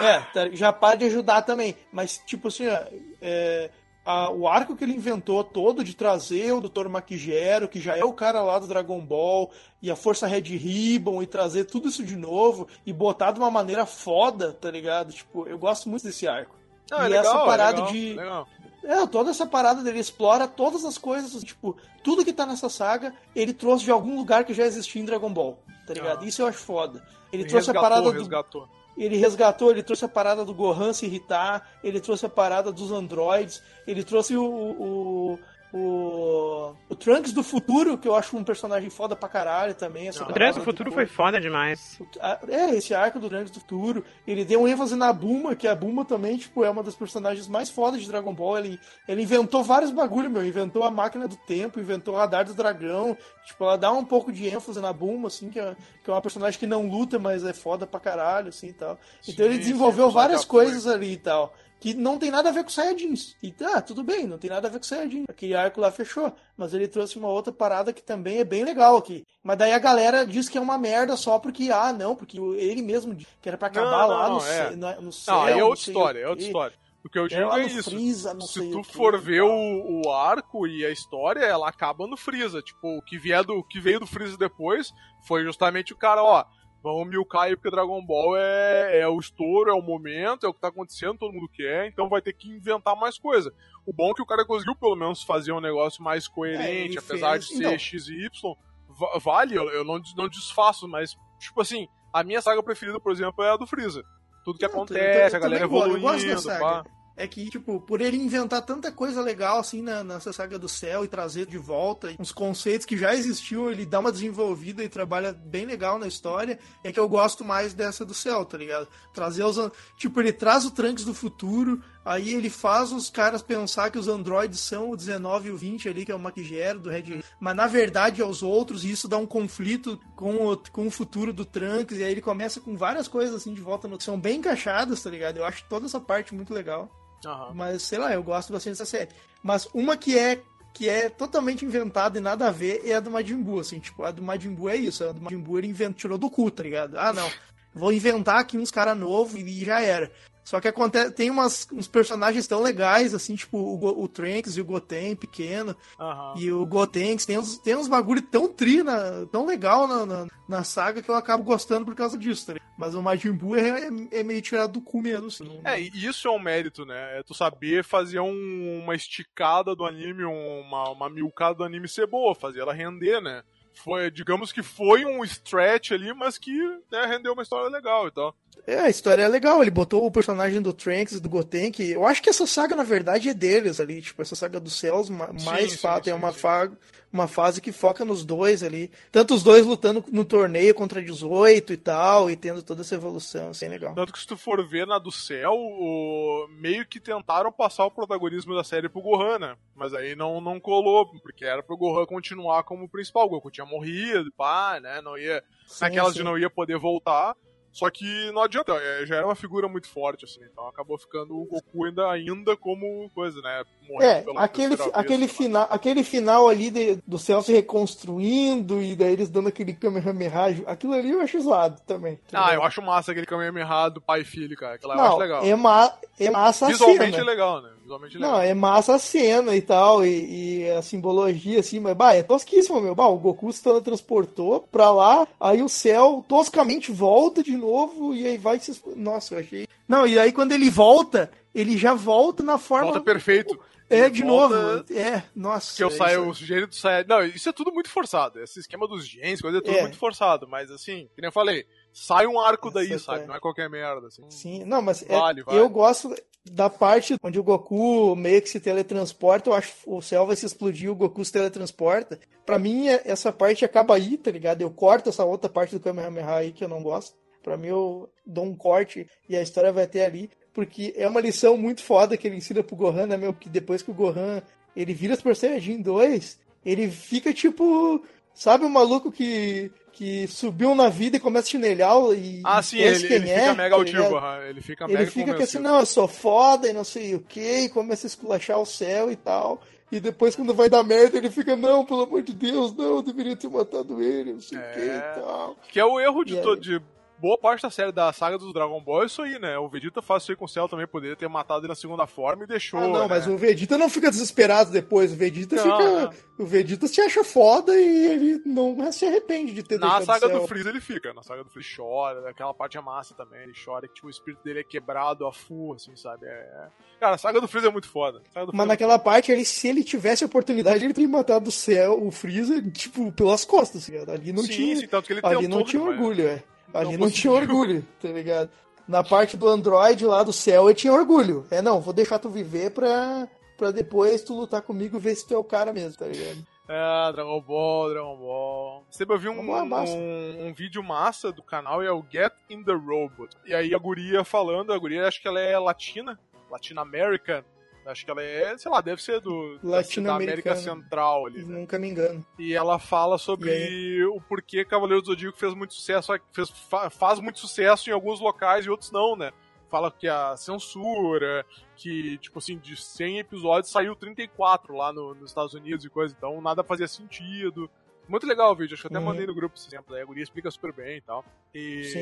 [0.00, 1.76] É, tá- já para de ajudar também.
[1.92, 2.78] Mas, tipo assim, ó,
[3.20, 3.70] é,
[4.04, 6.88] a- o arco que ele inventou todo de trazer o Dr.
[6.88, 9.50] Maquigero, que já é o cara lá do Dragon Ball,
[9.82, 13.50] e a Força Red Ribbon, e trazer tudo isso de novo, e botar de uma
[13.50, 15.12] maneira foda, tá ligado?
[15.12, 16.54] Tipo, eu gosto muito desse arco.
[16.90, 18.12] Não, é e legal, essa é parada legal, de.
[18.14, 18.48] legal.
[18.82, 23.14] É, toda essa parada dele explora todas as coisas, tipo, tudo que tá nessa saga,
[23.36, 26.24] ele trouxe de algum lugar que já existia em Dragon Ball, tá ligado?
[26.24, 26.26] Ah.
[26.26, 27.02] Isso eu acho foda.
[27.32, 28.68] Ele Ele trouxe a resgatou, parada do resgatou.
[28.96, 32.90] Ele resgatou, ele trouxe a parada do Gohan se irritar, ele trouxe a parada dos
[32.90, 35.38] androids, ele trouxe o, o,
[35.72, 40.08] o, o Trunks do futuro, que eu acho um personagem foda pra caralho também.
[40.08, 42.00] Essa O Trans do Futuro foi foda demais.
[42.48, 44.04] É, esse arco do Trunks do futuro.
[44.26, 47.46] Ele deu um ênfase na Buma, que a Buma também, tipo, é uma das personagens
[47.46, 48.58] mais fodas de Dragon Ball.
[48.58, 50.44] Ele, ele inventou vários bagulho, meu.
[50.44, 53.16] Inventou a máquina do tempo, inventou o radar do dragão.
[53.46, 56.20] Tipo, ela dá um pouco de ênfase na Buma, assim, que é, que é uma
[56.22, 58.98] personagem que não luta, mas é foda pra caralho, assim, e tal.
[59.22, 61.54] Então Sim, ele desenvolveu várias coisas ali e tal.
[61.80, 63.34] Que não tem nada a ver com Saiyajins.
[63.42, 65.24] E tá, tudo bem, não tem nada a ver com Saiyajin.
[65.28, 66.30] Aquele arco lá fechou.
[66.56, 69.26] Mas ele trouxe uma outra parada que também é bem legal aqui.
[69.42, 72.82] Mas daí a galera diz que é uma merda só porque, ah, não, porque ele
[72.82, 74.96] mesmo disse que era pra acabar Não, lá não, no, não, é.
[74.96, 75.34] no, no céu.
[75.34, 76.76] Não, aí é outra história, é outra história.
[77.02, 77.90] O que eu É digo é no isso.
[77.90, 82.14] Freeza, Se tu for e ver o, o arco e a história, ela acaba no
[82.14, 82.60] Freeza.
[82.60, 84.92] Tipo, o que, vier do, o que veio do Freeza depois
[85.26, 86.44] foi justamente o cara, ó.
[86.82, 90.54] Vamos milcar aí porque Dragon Ball é, é o estouro, é o momento, é o
[90.54, 93.52] que tá acontecendo, todo mundo quer, então vai ter que inventar mais coisa.
[93.86, 96.98] O bom é que o cara conseguiu pelo menos fazer um negócio mais coerente, ele
[96.98, 97.78] apesar fez- de ser então.
[97.78, 98.56] X e Y.
[98.88, 103.12] va- Vale, eu, eu não, não desfaço, mas, tipo assim, a minha saga preferida, por
[103.12, 104.02] exemplo, é a do Freeza.
[104.44, 106.60] Tudo que Não, eu- acontece, eu a galera também gosto, eu da evoluindo, saga.
[106.60, 106.84] pá.
[107.20, 111.04] É que, tipo, por ele inventar tanta coisa legal, assim, na, nessa saga do céu
[111.04, 115.30] e trazer de volta uns conceitos que já existiam, ele dá uma desenvolvida e trabalha
[115.30, 118.88] bem legal na história, é que eu gosto mais dessa do céu, tá ligado?
[119.12, 119.58] Trazer os...
[119.98, 124.08] Tipo, ele traz o Trunks do futuro, aí ele faz os caras pensar que os
[124.08, 127.54] androides são o 19 e o 20 ali, que é o Maquigero do Red mas
[127.54, 131.34] na verdade é os outros, e isso dá um conflito com o, com o futuro
[131.34, 134.00] do Trunks, e aí ele começa com várias coisas, assim, de volta no...
[134.00, 135.36] São bem encaixadas, tá ligado?
[135.36, 136.90] Eu acho toda essa parte muito legal.
[137.24, 137.54] Uhum.
[137.54, 139.10] Mas, sei lá, eu gosto bastante dessa série.
[139.42, 143.10] Mas uma que é que é totalmente inventada e nada a ver é a do
[143.10, 145.74] Majin Buu, assim, tipo, a do Majin Buu é isso, a do Majin Buu ele
[145.94, 146.96] tirou do cu, tá ligado?
[146.96, 147.28] Ah, não,
[147.74, 150.12] vou inventar aqui uns caras novos e já era.
[150.44, 154.60] Só que acontece, tem umas, uns personagens tão legais, assim, tipo o, o Trunks e
[154.60, 155.76] o Goten pequeno.
[155.98, 156.34] Uhum.
[156.36, 160.26] E o Gotenks tem uns, tem uns bagulho tão tri, na, tão legal na, na,
[160.48, 163.86] na, saga que eu acabo gostando por causa disso, tá Mas o Majin Buu é,
[163.86, 165.60] é, é, meio tirado do cu mesmo, assim.
[165.64, 167.18] É, e isso é um mérito, né?
[167.18, 172.06] É tu saber fazer um, uma esticada do anime, uma, uma milcada do anime ser
[172.06, 173.42] boa, fazer ela render, né?
[173.74, 176.52] Foi, digamos que foi um stretch ali, mas que
[176.90, 178.36] né, rendeu uma história legal e tal.
[178.66, 179.62] É, a história é legal.
[179.62, 182.76] Ele botou o personagem do Trunks e do Goten, que eu acho que essa saga,
[182.76, 184.02] na verdade, é deles ali.
[184.02, 186.70] Tipo, essa saga dos céus, mais sim, fato, sim, é uma, fa
[187.12, 188.90] uma fase que foca nos dois ali.
[189.10, 193.50] Tanto os dois lutando no torneio contra 18 e tal, e tendo toda essa evolução,
[193.50, 193.94] assim, legal.
[193.94, 196.46] Tanto que se tu for ver na do céu, o...
[196.50, 199.56] meio que tentaram passar o protagonismo da série pro Gohan, né?
[199.74, 203.26] Mas aí não, não colou, porque era pro Gohan continuar como principal.
[203.26, 205.00] O Goku tinha morrido, pá, né?
[205.00, 205.42] Não ia.
[205.66, 207.34] Sim, naquelas de não ia poder voltar.
[207.72, 211.36] Só que não adianta, é, já era uma figura muito forte, assim, então acabou ficando
[211.36, 213.62] o Goku ainda, ainda como coisa, né?
[214.00, 219.28] É, aquele, aquele, final, aquele final ali de, do céu se reconstruindo e daí eles
[219.28, 222.18] dando aquele Kamehameha, aquilo ali eu acho zoado também.
[222.30, 224.74] Tá ah, eu acho massa aquele Kamehameha do pai e filho, cara.
[224.74, 225.44] Aquilo não, eu acho legal.
[225.44, 227.22] É, ma é massa Visualmente cena.
[227.22, 227.70] é legal, né?
[227.82, 228.32] Visualmente legal.
[228.32, 232.22] Não, é massa a cena e tal, e, e, a simbologia, assim, mas, bah, é
[232.22, 232.94] tosquíssimo, meu.
[232.94, 238.26] Bah, o Goku se transportou pra lá, aí o céu toscamente volta de novo, e
[238.26, 238.80] aí vai se.
[238.94, 239.66] Nossa, eu achei.
[239.88, 242.92] Não, e aí quando ele volta, ele já volta na forma.
[242.92, 243.58] Volta perfeito.
[243.90, 244.54] É, de novo.
[244.94, 245.76] É, nossa.
[245.76, 247.04] Que eu saio, o sujeito sai.
[247.04, 248.40] Não, isso é tudo muito forçado.
[248.40, 249.82] Esse esquema dos genes, coisa é tudo é.
[249.82, 250.46] muito forçado.
[250.48, 253.24] Mas assim, que nem eu falei, sai um arco Essa daí, sabe?
[253.24, 253.26] É.
[253.26, 254.06] Não é qualquer merda.
[254.06, 254.22] Assim.
[254.30, 255.58] Sim, não, mas é, vale, é, vale.
[255.58, 260.00] eu gosto da parte onde o Goku meio que se teletransporta, eu acho que o
[260.00, 262.18] céu vai se explodir, o Goku se teletransporta.
[262.46, 264.62] Pra mim, é, essa parte acaba aí, tá ligado?
[264.62, 267.18] Eu corto essa outra parte do Kamehameha aí que eu não gosto.
[267.42, 270.30] Pra mim, eu dou um corte e a história vai até ali.
[270.52, 273.32] Porque é uma lição muito foda que ele ensina pro Gohan, né, meu?
[273.32, 274.42] Que depois que o Gohan
[274.74, 278.04] ele vira Super Saiyajin 2, ele fica tipo.
[278.32, 282.78] Sabe o maluco que que subiu na vida e começa a chinelhar e ah, sim,
[282.78, 285.58] ele, quem ele é, fica mega tá altivo, ele fica ele mega fica que assim,
[285.58, 289.10] não, eu sou foda e não sei o que, e começa a esculachar o céu
[289.10, 289.60] e tal.
[289.92, 293.02] E depois, quando vai dar merda, ele fica, não, pelo amor de Deus, não, eu
[293.02, 294.72] deveria ter matado ele, não sei o é...
[294.72, 295.56] que e tal.
[295.68, 296.80] Que é o erro de, todo, de
[297.20, 299.58] boa parte da série da saga do Dragon Ball é isso aí, né?
[299.58, 302.06] O Vegeta faz isso aí com o Cell também, poderia ter matado ele na segunda
[302.06, 302.80] forma e deixou.
[302.80, 303.06] Ah, não, né?
[303.08, 305.12] mas o Vegeta não fica desesperado depois.
[305.12, 306.00] O Vegeta não, fica.
[306.00, 306.30] Não.
[306.38, 310.14] O Vegeta se acha foda e ele não se arrepende de ter na deixado Na
[310.14, 311.12] saga do Freeza ele fica.
[311.12, 313.42] Na saga do Freeza chora, aquela parte é massa também.
[313.42, 316.26] Ele chora que tipo, o espírito dele é quebrado a full, assim, sabe?
[316.26, 316.30] É...
[316.30, 316.68] é.
[316.98, 318.22] Cara, a saga do Freeza é muito foda.
[318.34, 322.06] Mas é naquela parte, ele, se ele tivesse a oportunidade, ele teria matado o Cell,
[322.06, 324.76] o Freeza, tipo, pelas costas, assim, Ali não sim, tinha.
[324.76, 326.42] Sim, tanto que ele ali não tinha orgulho, é.
[326.72, 328.50] Ali não, não tinha orgulho, tá ligado?
[328.86, 331.46] Na parte do Android lá do céu, eu tinha orgulho.
[331.50, 335.26] É, não, vou deixar tu viver pra, pra depois tu lutar comigo e ver se
[335.26, 336.44] tu é o cara mesmo, tá ligado?
[336.68, 338.84] É, Dragon Ball, Dragon Ball.
[338.88, 342.72] Você eu vi um, um, um, vídeo massa do canal, é o Get in the
[342.72, 343.36] Robot.
[343.44, 346.16] E aí a guria falando, a guria acho que ela é latina,
[346.48, 347.42] Latina American.
[347.90, 349.58] Acho que ela é, sei lá, deve ser do
[350.02, 351.42] da América Central ali.
[351.44, 351.58] Né?
[351.58, 352.24] Nunca me engano.
[352.38, 356.50] E ela fala sobre o porquê Cavaleiro do Zodíaco fez muito sucesso, fez,
[356.90, 359.32] faz muito sucesso em alguns locais e outros não, né?
[359.70, 365.30] Fala que a censura, que, tipo assim, de 100 episódios saiu 34 lá no, nos
[365.30, 367.70] Estados Unidos e coisa, então nada fazia sentido.
[368.10, 369.04] Muito legal o vídeo, acho que eu até uhum.
[369.04, 369.94] mandei no grupo esse exemplo.
[369.94, 371.24] Aí a guria explica super bem e tal.
[371.54, 371.92] E,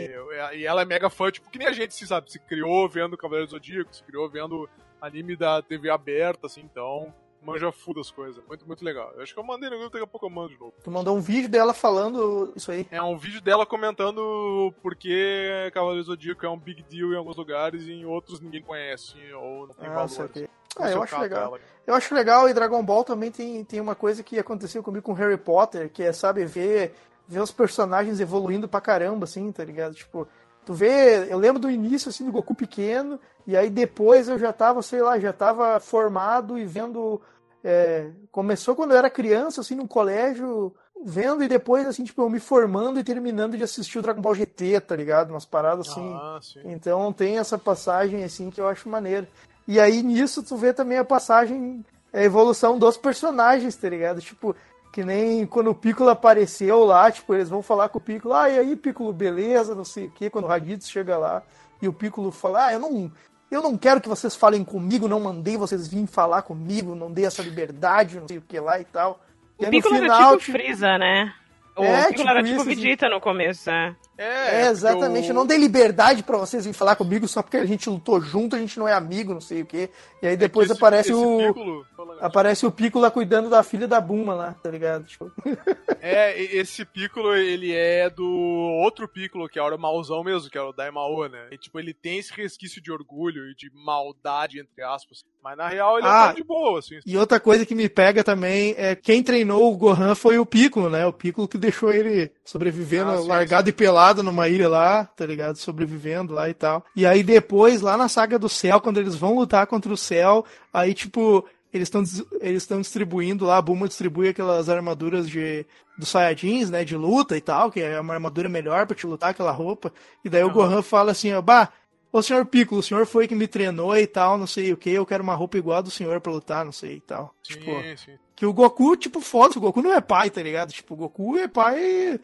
[0.54, 3.16] e ela é mega fã, tipo, que nem a gente, se sabe, se criou vendo
[3.16, 4.66] Cavaleiro do Zodíaco, se criou vendo
[5.02, 8.42] anime da TV aberta, assim, então manja full das coisas.
[8.48, 9.12] Muito, muito legal.
[9.14, 10.72] Eu acho que eu mandei no grupo, daqui a pouco eu mando de novo.
[10.82, 12.86] Tu mandou um vídeo dela falando isso aí?
[12.90, 17.82] É um vídeo dela comentando porque Cavaleiro Zodíaco é um big deal em alguns lugares
[17.82, 20.30] e em outros ninguém conhece ou não tem ah, valor.
[20.34, 20.48] Assim.
[20.76, 21.44] Ah, eu acho legal.
[21.44, 21.61] Dela.
[21.87, 25.12] Eu acho legal e Dragon Ball também tem, tem uma coisa que aconteceu comigo com
[25.14, 26.94] Harry Potter, que é, sabe, ver,
[27.26, 29.94] ver os personagens evoluindo pra caramba, assim, tá ligado?
[29.94, 30.28] Tipo,
[30.68, 34.52] Tu vê, eu lembro do início, assim, do Goku pequeno, e aí depois eu já
[34.52, 37.22] tava, sei lá, já tava formado e vendo.
[37.64, 42.28] É, começou quando eu era criança, assim, no colégio, vendo, e depois, assim, tipo, eu
[42.28, 45.31] me formando e terminando de assistir o Dragon Ball GT, tá ligado?
[45.31, 46.12] Umas paradas assim.
[46.14, 46.38] Ah.
[46.66, 49.26] Então tem essa passagem, assim, que eu acho maneiro.
[49.68, 54.18] E aí nisso tu vê também a passagem, a evolução dos personagens, tá ligado?
[54.22, 54.57] Tipo,
[54.90, 58.48] que nem quando o Piccolo apareceu lá, tipo, eles vão falar com o Piccolo, ah,
[58.48, 61.42] e aí, Piccolo, beleza, não sei o quê, quando o Raditz chega lá,
[61.83, 63.12] e o Piccolo fala, ah, eu não,
[63.50, 67.26] eu não quero que vocês falem comigo, não mandei vocês virem falar comigo, não dei
[67.26, 69.20] essa liberdade, não sei o que lá e tal.
[69.61, 71.35] E O Piccolo final, era tipo tipo, Freeza, né?
[71.76, 72.74] O É, Piccolo tipo era tipo isso, assim.
[72.74, 73.94] Vegeta no começo, é.
[74.18, 75.28] É, exatamente.
[75.28, 78.57] Eu não dei liberdade pra vocês virem falar comigo só porque a gente lutou junto,
[78.57, 79.88] a gente não é amigo, não sei o quê.
[80.20, 81.38] E aí depois Esse- aparece esse o.
[81.38, 81.87] Piccolo-
[82.20, 85.04] Aparece o Piccolo lá cuidando da filha da Buma lá, tá ligado?
[85.04, 85.31] Tipo,
[86.00, 90.68] É, esse Piccolo, ele é do outro Piccolo, que era o mauzão mesmo, que era
[90.68, 91.46] o Daimao, né?
[91.52, 95.24] E, tipo, ele tem esse resquício de orgulho e de maldade, entre aspas.
[95.42, 96.12] Mas, na real, ele é Ah.
[96.24, 96.98] cara de boa, assim.
[97.07, 100.88] E outra coisa que me pega também é quem treinou o Gohan foi o Piccolo,
[100.90, 101.07] né?
[101.07, 105.24] O Piccolo que deixou ele sobrevivendo, Ah, sim, largado e pelado numa ilha lá, tá
[105.26, 105.56] ligado?
[105.56, 106.84] Sobrevivendo lá e tal.
[106.96, 110.44] E aí depois, lá na saga do céu, quando eles vão lutar contra o céu,
[110.72, 112.02] aí tipo, eles estão
[112.40, 115.64] eles estão distribuindo lá, a Buma distribui aquelas armaduras de
[115.98, 119.30] dos Saiyajins, né, de luta e tal, que é uma armadura melhor pra te lutar
[119.30, 119.92] aquela roupa.
[120.24, 120.54] E daí o Aham.
[120.54, 121.70] Gohan fala assim, ó, bah,
[122.10, 124.88] Ô senhor Piccolo, o senhor foi que me treinou e tal, não sei o que,
[124.90, 127.34] eu quero uma roupa igual a do senhor pra lutar, não sei e tal.
[127.42, 128.12] Sim, Tipo, sim.
[128.34, 130.72] que o Goku, tipo, foda o Goku não é pai, tá ligado?
[130.72, 132.18] Tipo, o Goku é pai.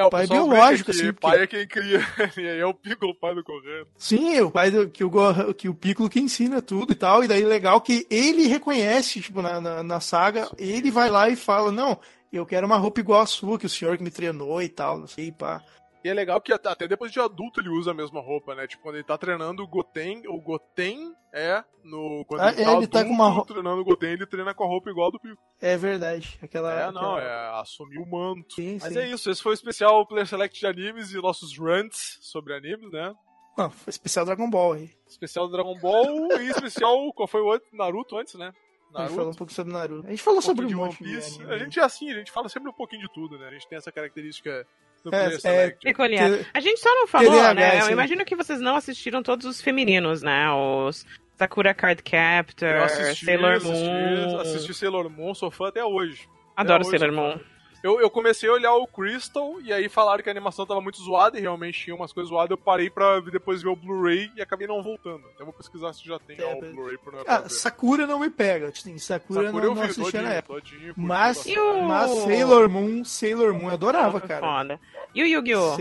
[0.00, 2.00] É, o Pai biológico, assim, pai é quem cria.
[2.38, 3.86] e aí é o Piccolo, pai do Correio.
[3.98, 7.22] Sim, o pai do, que, o Gohan, que o Piccolo que ensina tudo e tal.
[7.22, 11.36] E daí legal que ele reconhece, tipo, na, na, na saga, ele vai lá e
[11.36, 11.98] fala, não,
[12.32, 14.98] eu quero uma roupa igual a sua, que o senhor que me treinou e tal,
[14.98, 15.62] não sei, pá.
[16.02, 18.66] E é legal que até depois de adulto ele usa a mesma roupa, né?
[18.66, 22.24] Tipo, quando ele tá treinando o Goten, o Goten é no.
[22.26, 24.54] Quando Ah, ele tá, ele tá com uma adulto roupa- treinando o Goten, ele treina
[24.54, 25.38] com a roupa igual a do Piccolo.
[25.60, 26.38] É verdade.
[26.42, 26.72] Aquela.
[26.72, 28.54] É, não, aquela- é assumir o manto.
[28.54, 28.98] Sim, Mas sim.
[28.98, 32.90] é isso, esse foi o especial Player Select de animes e nossos rants sobre animes,
[32.90, 33.14] né?
[33.58, 34.90] Não, foi especial Dragon Ball aí.
[35.06, 37.12] Especial Dragon Ball e especial.
[37.12, 37.68] Qual foi o outro?
[37.74, 38.52] Naruto antes, né?
[38.94, 39.38] A gente falou um Naruto.
[39.38, 40.06] pouco sobre Naruto.
[40.06, 41.34] A gente falou um sobre de monte One Piece.
[41.42, 41.54] anime.
[41.54, 43.48] A gente é assim, a gente fala sempre um pouquinho de tudo, né?
[43.48, 44.66] A gente tem essa característica
[45.04, 45.78] do É, é, Select.
[45.82, 46.30] Peculiar.
[46.30, 47.78] Que- A gente só não falou, TDAH, né?
[47.80, 47.92] Eu sim.
[47.92, 50.50] imagino que vocês não assistiram todos os femininos, né?
[50.52, 51.06] Os
[51.38, 54.40] Sakura Card Captor, assisti, Sailor assisti, Moon.
[54.40, 56.28] assisti Sailor Moon, sou fã até hoje.
[56.56, 57.40] Adoro Até hoje Sailor Moon.
[57.82, 61.00] Eu, eu comecei a olhar o Crystal e aí falaram que a animação tava muito
[61.02, 62.50] zoada e realmente tinha umas coisas zoadas.
[62.50, 65.20] Eu parei pra depois ver o Blu-ray e acabei não voltando.
[65.20, 67.48] Então eu vou pesquisar se já tem É, o Blu-ray pra, pra Ah.
[67.48, 68.70] Sakura não me pega.
[68.98, 70.54] Sakura, Sakura não, eu não vi todinho, na época.
[70.60, 74.40] todinho, Mas, o- mas Sailor Moon, Sailor Moon eu adorava, cara.
[74.46, 74.80] Foda.
[75.14, 75.76] E o Yu-Gi-Oh!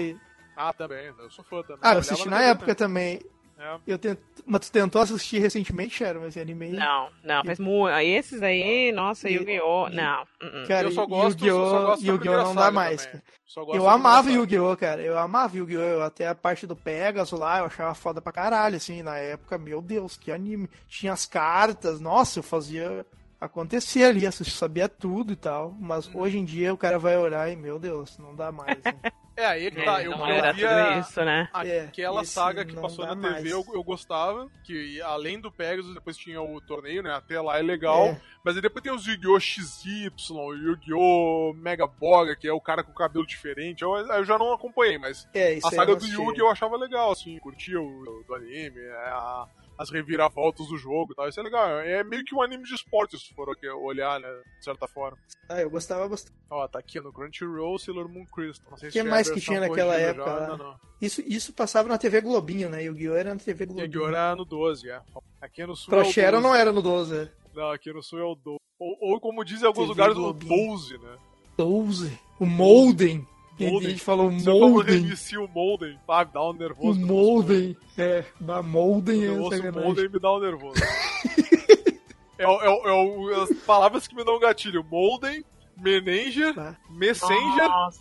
[0.56, 1.80] Ah, também, eu sou fã também.
[1.82, 3.22] Ah, eu assisti na na época também.
[3.60, 3.78] É.
[3.86, 4.18] Eu tent...
[4.46, 6.70] Mas tu tentou assistir recentemente, Sharon, esse anime?
[6.70, 7.94] Não, não, faz muito.
[7.98, 9.90] Esses aí, nossa, E- Yu-Gi-Oh!
[9.90, 10.22] Não.
[10.42, 10.68] uh-uh.
[10.68, 11.86] Cara, Eu só gosto- só Yu-Gi-Oh!
[11.88, 12.44] gosto Yu-Gi-Oh!
[12.44, 13.06] não dá mais.
[13.06, 13.22] também.
[13.22, 13.40] cara.
[13.46, 14.32] Só gosto Eu amava.
[14.32, 15.02] Yu-Gi-Oh, cara.
[15.02, 16.02] Eu amava Yu-Gi-Oh!
[16.02, 19.58] Até a parte do Pegasus lá, eu achava foda pra caralho, assim, na época.
[19.58, 20.70] Meu Deus, que anime.
[20.88, 23.06] Tinha as cartas, nossa, eu fazia
[23.40, 25.76] acontecer ali, eu sabia tudo e tal.
[25.80, 26.22] Mas Uhum.
[26.22, 28.78] hoje em dia o cara vai olhar e, meu Deus, não dá mais.
[28.84, 28.94] né?
[29.40, 30.04] É, aí que É, tá.
[30.04, 31.48] Eu, não eu era via tudo isso, né?
[31.64, 34.50] É, aquela esse saga que não passou na TV, eu, eu gostava.
[34.66, 37.14] Que além do Pegasus, depois tinha o torneio, né?
[37.14, 38.08] Até lá é legal.
[38.08, 38.22] É.
[38.44, 39.40] Mas aí depois tem os Yu-Gi-Oh!
[39.40, 41.54] XY, o Yu-Gi-Oh!
[41.56, 43.82] Mega Boga, que é o cara com cabelo diferente.
[43.82, 46.16] Eu, eu já não acompanhei, mas É, isso a saga do assisti.
[46.22, 49.46] Yu-Gi eu achava legal, assim, curtia o do anime, é, a-
[49.80, 51.30] as reviravoltas do jogo e tal.
[51.30, 51.80] Isso é legal.
[51.80, 53.48] É meio que um anime de esportes, se for
[53.82, 54.28] olhar, né?
[54.58, 55.18] De certa forma.
[55.48, 56.36] Ah, eu gostava bastante.
[56.50, 58.70] Ó, tá aqui no Crunchyroll, Sailor Moon Crystal.
[58.72, 60.48] Não sei se Que é mais que tinha naquela época já?
[60.50, 60.80] Não, não.
[61.02, 62.84] Isso, isso passava na TV Globinho, né?
[62.84, 63.16] Yu-Gi-Oh!
[63.16, 63.86] era na TV Globinho.
[63.86, 64.08] Yu-Gi-Oh!
[64.10, 65.02] era no 12, é.
[65.40, 66.44] Aqui no sul Pro é o Sharon 12.
[66.44, 67.32] não era no 12, né?
[67.56, 68.60] Não, aqui no sul é o 12.
[68.78, 70.54] Ou, ou como dizem em alguns TV lugares, Globinho.
[70.54, 71.18] o 12, né?
[71.58, 72.20] 12.
[72.38, 73.26] O Molden.
[73.60, 73.90] A Molden.
[73.90, 75.02] gente falou eu como Molden.
[75.02, 77.00] reinicia o Molden, ah, me dá um O nervoso.
[77.06, 77.78] Molden.
[77.98, 79.72] É, da Molden Eu é ouço o.
[79.74, 80.80] Molden me dá um nervoso.
[82.38, 84.84] é, o- é, o- é o- as palavras que me dão gatilho.
[84.90, 85.44] Molden,
[85.78, 86.76] Menager, Tá.
[86.90, 88.00] Messenger Nossa,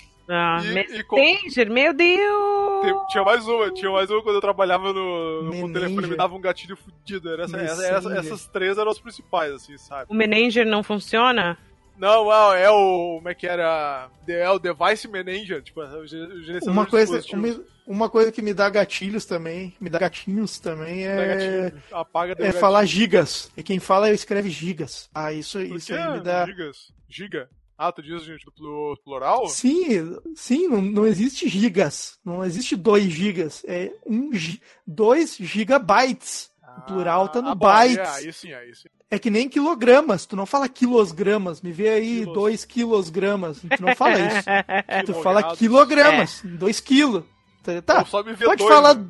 [0.65, 2.83] e, e Messenger, meu Deus!
[2.83, 6.35] tem- tinha mais uma, tinha mais uma quando eu trabalhava no, no telefone, me dava
[6.35, 7.31] um gatilho fudido.
[7.31, 10.07] Era essa- essa- essas três eram as principais, assim, sabe?
[10.09, 11.57] O Menager não funciona?
[11.99, 13.17] Não, é, é o.
[13.17, 14.09] Como é que era?
[14.27, 18.41] É o Device Manager, tipo, o ge- o gerenciador Uma coisa, uma, uma coisa que
[18.41, 22.61] me dá gatilhos também, me dá gatinhos também é, gatilho, apaga é gatilho.
[22.61, 23.51] falar gigas.
[23.57, 25.11] E quem fala escreve gigas.
[25.15, 26.47] Ah, isso, isso aí me dá.
[26.47, 26.93] Gigas.
[27.09, 27.49] Giga.
[27.77, 29.47] Ah, tu diz gente, do plural?
[29.47, 32.19] Sim, sim, não, não existe gigas.
[32.25, 33.63] Não existe 2 gigas.
[33.67, 33.93] É
[34.87, 36.51] 2 um, gigabytes.
[36.79, 37.99] O plural tá no ah, bytes.
[37.99, 38.89] é, aí sim, aí sim.
[39.11, 40.27] É que nem quilogramas.
[40.27, 41.63] Tu não fala quilogramas.
[41.63, 43.59] Me vê aí 2 quilogramas.
[43.59, 44.49] Tu não fala isso.
[45.07, 46.43] tu fala quilogramas.
[46.45, 46.83] 2 é.
[46.83, 47.25] quilos.
[47.85, 49.05] Tá, só me pode dois, falar né?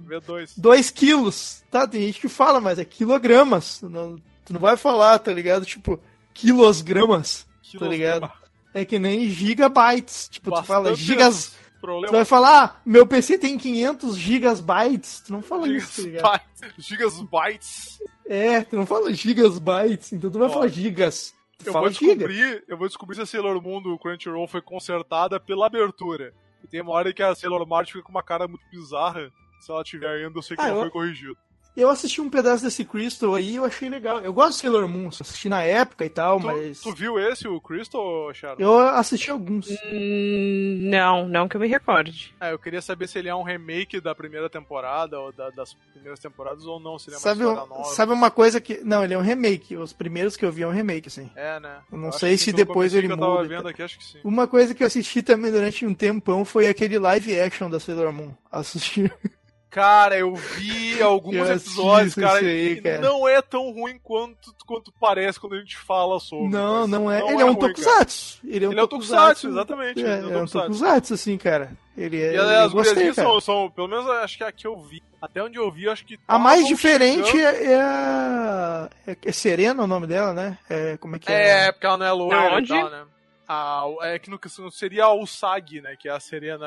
[0.57, 1.63] 2 quilos.
[1.71, 3.81] Tá, tem gente que fala, mas é quilogramas.
[3.83, 5.65] Não, tu não vai falar, tá ligado?
[5.65, 6.01] Tipo,
[6.33, 7.47] quilosgramas.
[7.79, 8.31] Tá ligado?
[8.73, 10.29] É que nem gigabytes.
[10.29, 11.55] Tipo, Bastante tu fala gigas.
[11.81, 12.09] Problema.
[12.09, 15.21] Tu vai falar, ah, meu PC tem 500 gigabytes.
[15.21, 16.41] Tu não fala gigas isso, tá?
[16.77, 17.99] Gigabytes.
[18.27, 21.35] É, tu não fala gigabytes, então tu vai Ó, falar gigas.
[21.59, 22.65] Tu eu vou descobrir, giga.
[22.69, 26.33] eu vou descobrir se a Sailor Moon do Crunchyroll foi consertada pela abertura.
[26.63, 29.31] E tem uma hora que a Sailor Mart fica com uma cara muito bizarra.
[29.61, 30.81] Se ela tiver ainda, eu sei que ah, não eu...
[30.83, 31.37] foi corrigido.
[31.79, 34.19] Eu assisti um pedaço desse Crystal aí e eu achei legal.
[34.19, 36.81] Eu gosto de Sailor Moon, assisti na época e tal, tu, mas.
[36.81, 38.57] Tu viu esse, o Crystal, Sharon?
[38.59, 39.71] Eu assisti alguns.
[39.93, 42.35] Hum, não, não que eu me recorde.
[42.41, 45.73] É, eu queria saber se ele é um remake da primeira temporada, ou da, das
[45.93, 47.85] primeiras temporadas, ou não, se ele é uma sabe, nova.
[47.85, 48.81] Sabe uma coisa que.
[48.83, 49.77] Não, ele é um remake.
[49.77, 51.31] Os primeiros que eu vi é um remake, assim.
[51.37, 51.79] É, né?
[51.93, 53.71] Eu não eu sei se depois ele muda.
[53.71, 53.85] Aqui,
[54.25, 58.13] uma coisa que eu assisti também durante um tempão foi aquele live action da Sailor
[58.13, 58.35] Moon.
[58.51, 59.09] Assisti.
[59.71, 64.93] Cara, eu vi alguns eu episódios, cara, aí, cara, não é tão ruim quanto, quanto
[64.99, 66.49] parece quando a gente fala sobre.
[66.49, 67.21] Não, não é.
[67.21, 68.41] Não ele é, é um ruim, tokusatsu.
[68.45, 70.05] Ele é um, ele tokusatsu, é um tokusatsu, exatamente.
[70.05, 71.73] É, é, um tokusatsu, assim, cara.
[71.97, 72.35] Ele é.
[72.35, 75.03] E as gostei, são, são, pelo menos acho que é a que eu vi.
[75.21, 76.19] Até onde eu vi, acho que.
[76.29, 78.89] A mais diferente é, é, a.
[79.07, 80.57] É, Serena o nome dela, né?
[80.71, 81.67] É, como é que é?
[81.67, 83.05] É, porque ela não é loira e tal, né?
[83.49, 84.39] A, é que no,
[84.71, 85.97] seria a Usagi, né?
[85.99, 86.67] Que é a Serena,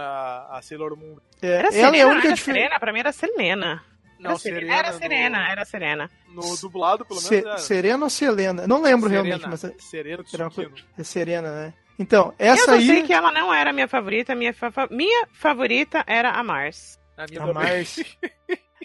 [0.50, 1.18] a Sailor Moon.
[1.42, 3.86] É, era ela Serena, é a única era Serena, pra mim era Selena.
[4.20, 4.76] Não, era Serena.
[4.76, 6.12] Era Serena, no, era Serena.
[6.30, 7.46] No dublado, pelo menos.
[7.46, 7.58] era.
[7.58, 8.68] Serena ou Selena?
[8.68, 9.64] Não lembro Serena, realmente, mas.
[9.64, 10.24] É- Serena
[10.98, 11.74] É Serena, né?
[12.00, 12.88] Então, essa aí.
[12.88, 14.72] Eu sei que ela não era minha favorita, minha, fa...
[14.90, 17.00] minha favorita era a Mars.
[17.16, 18.04] A minha a Mars.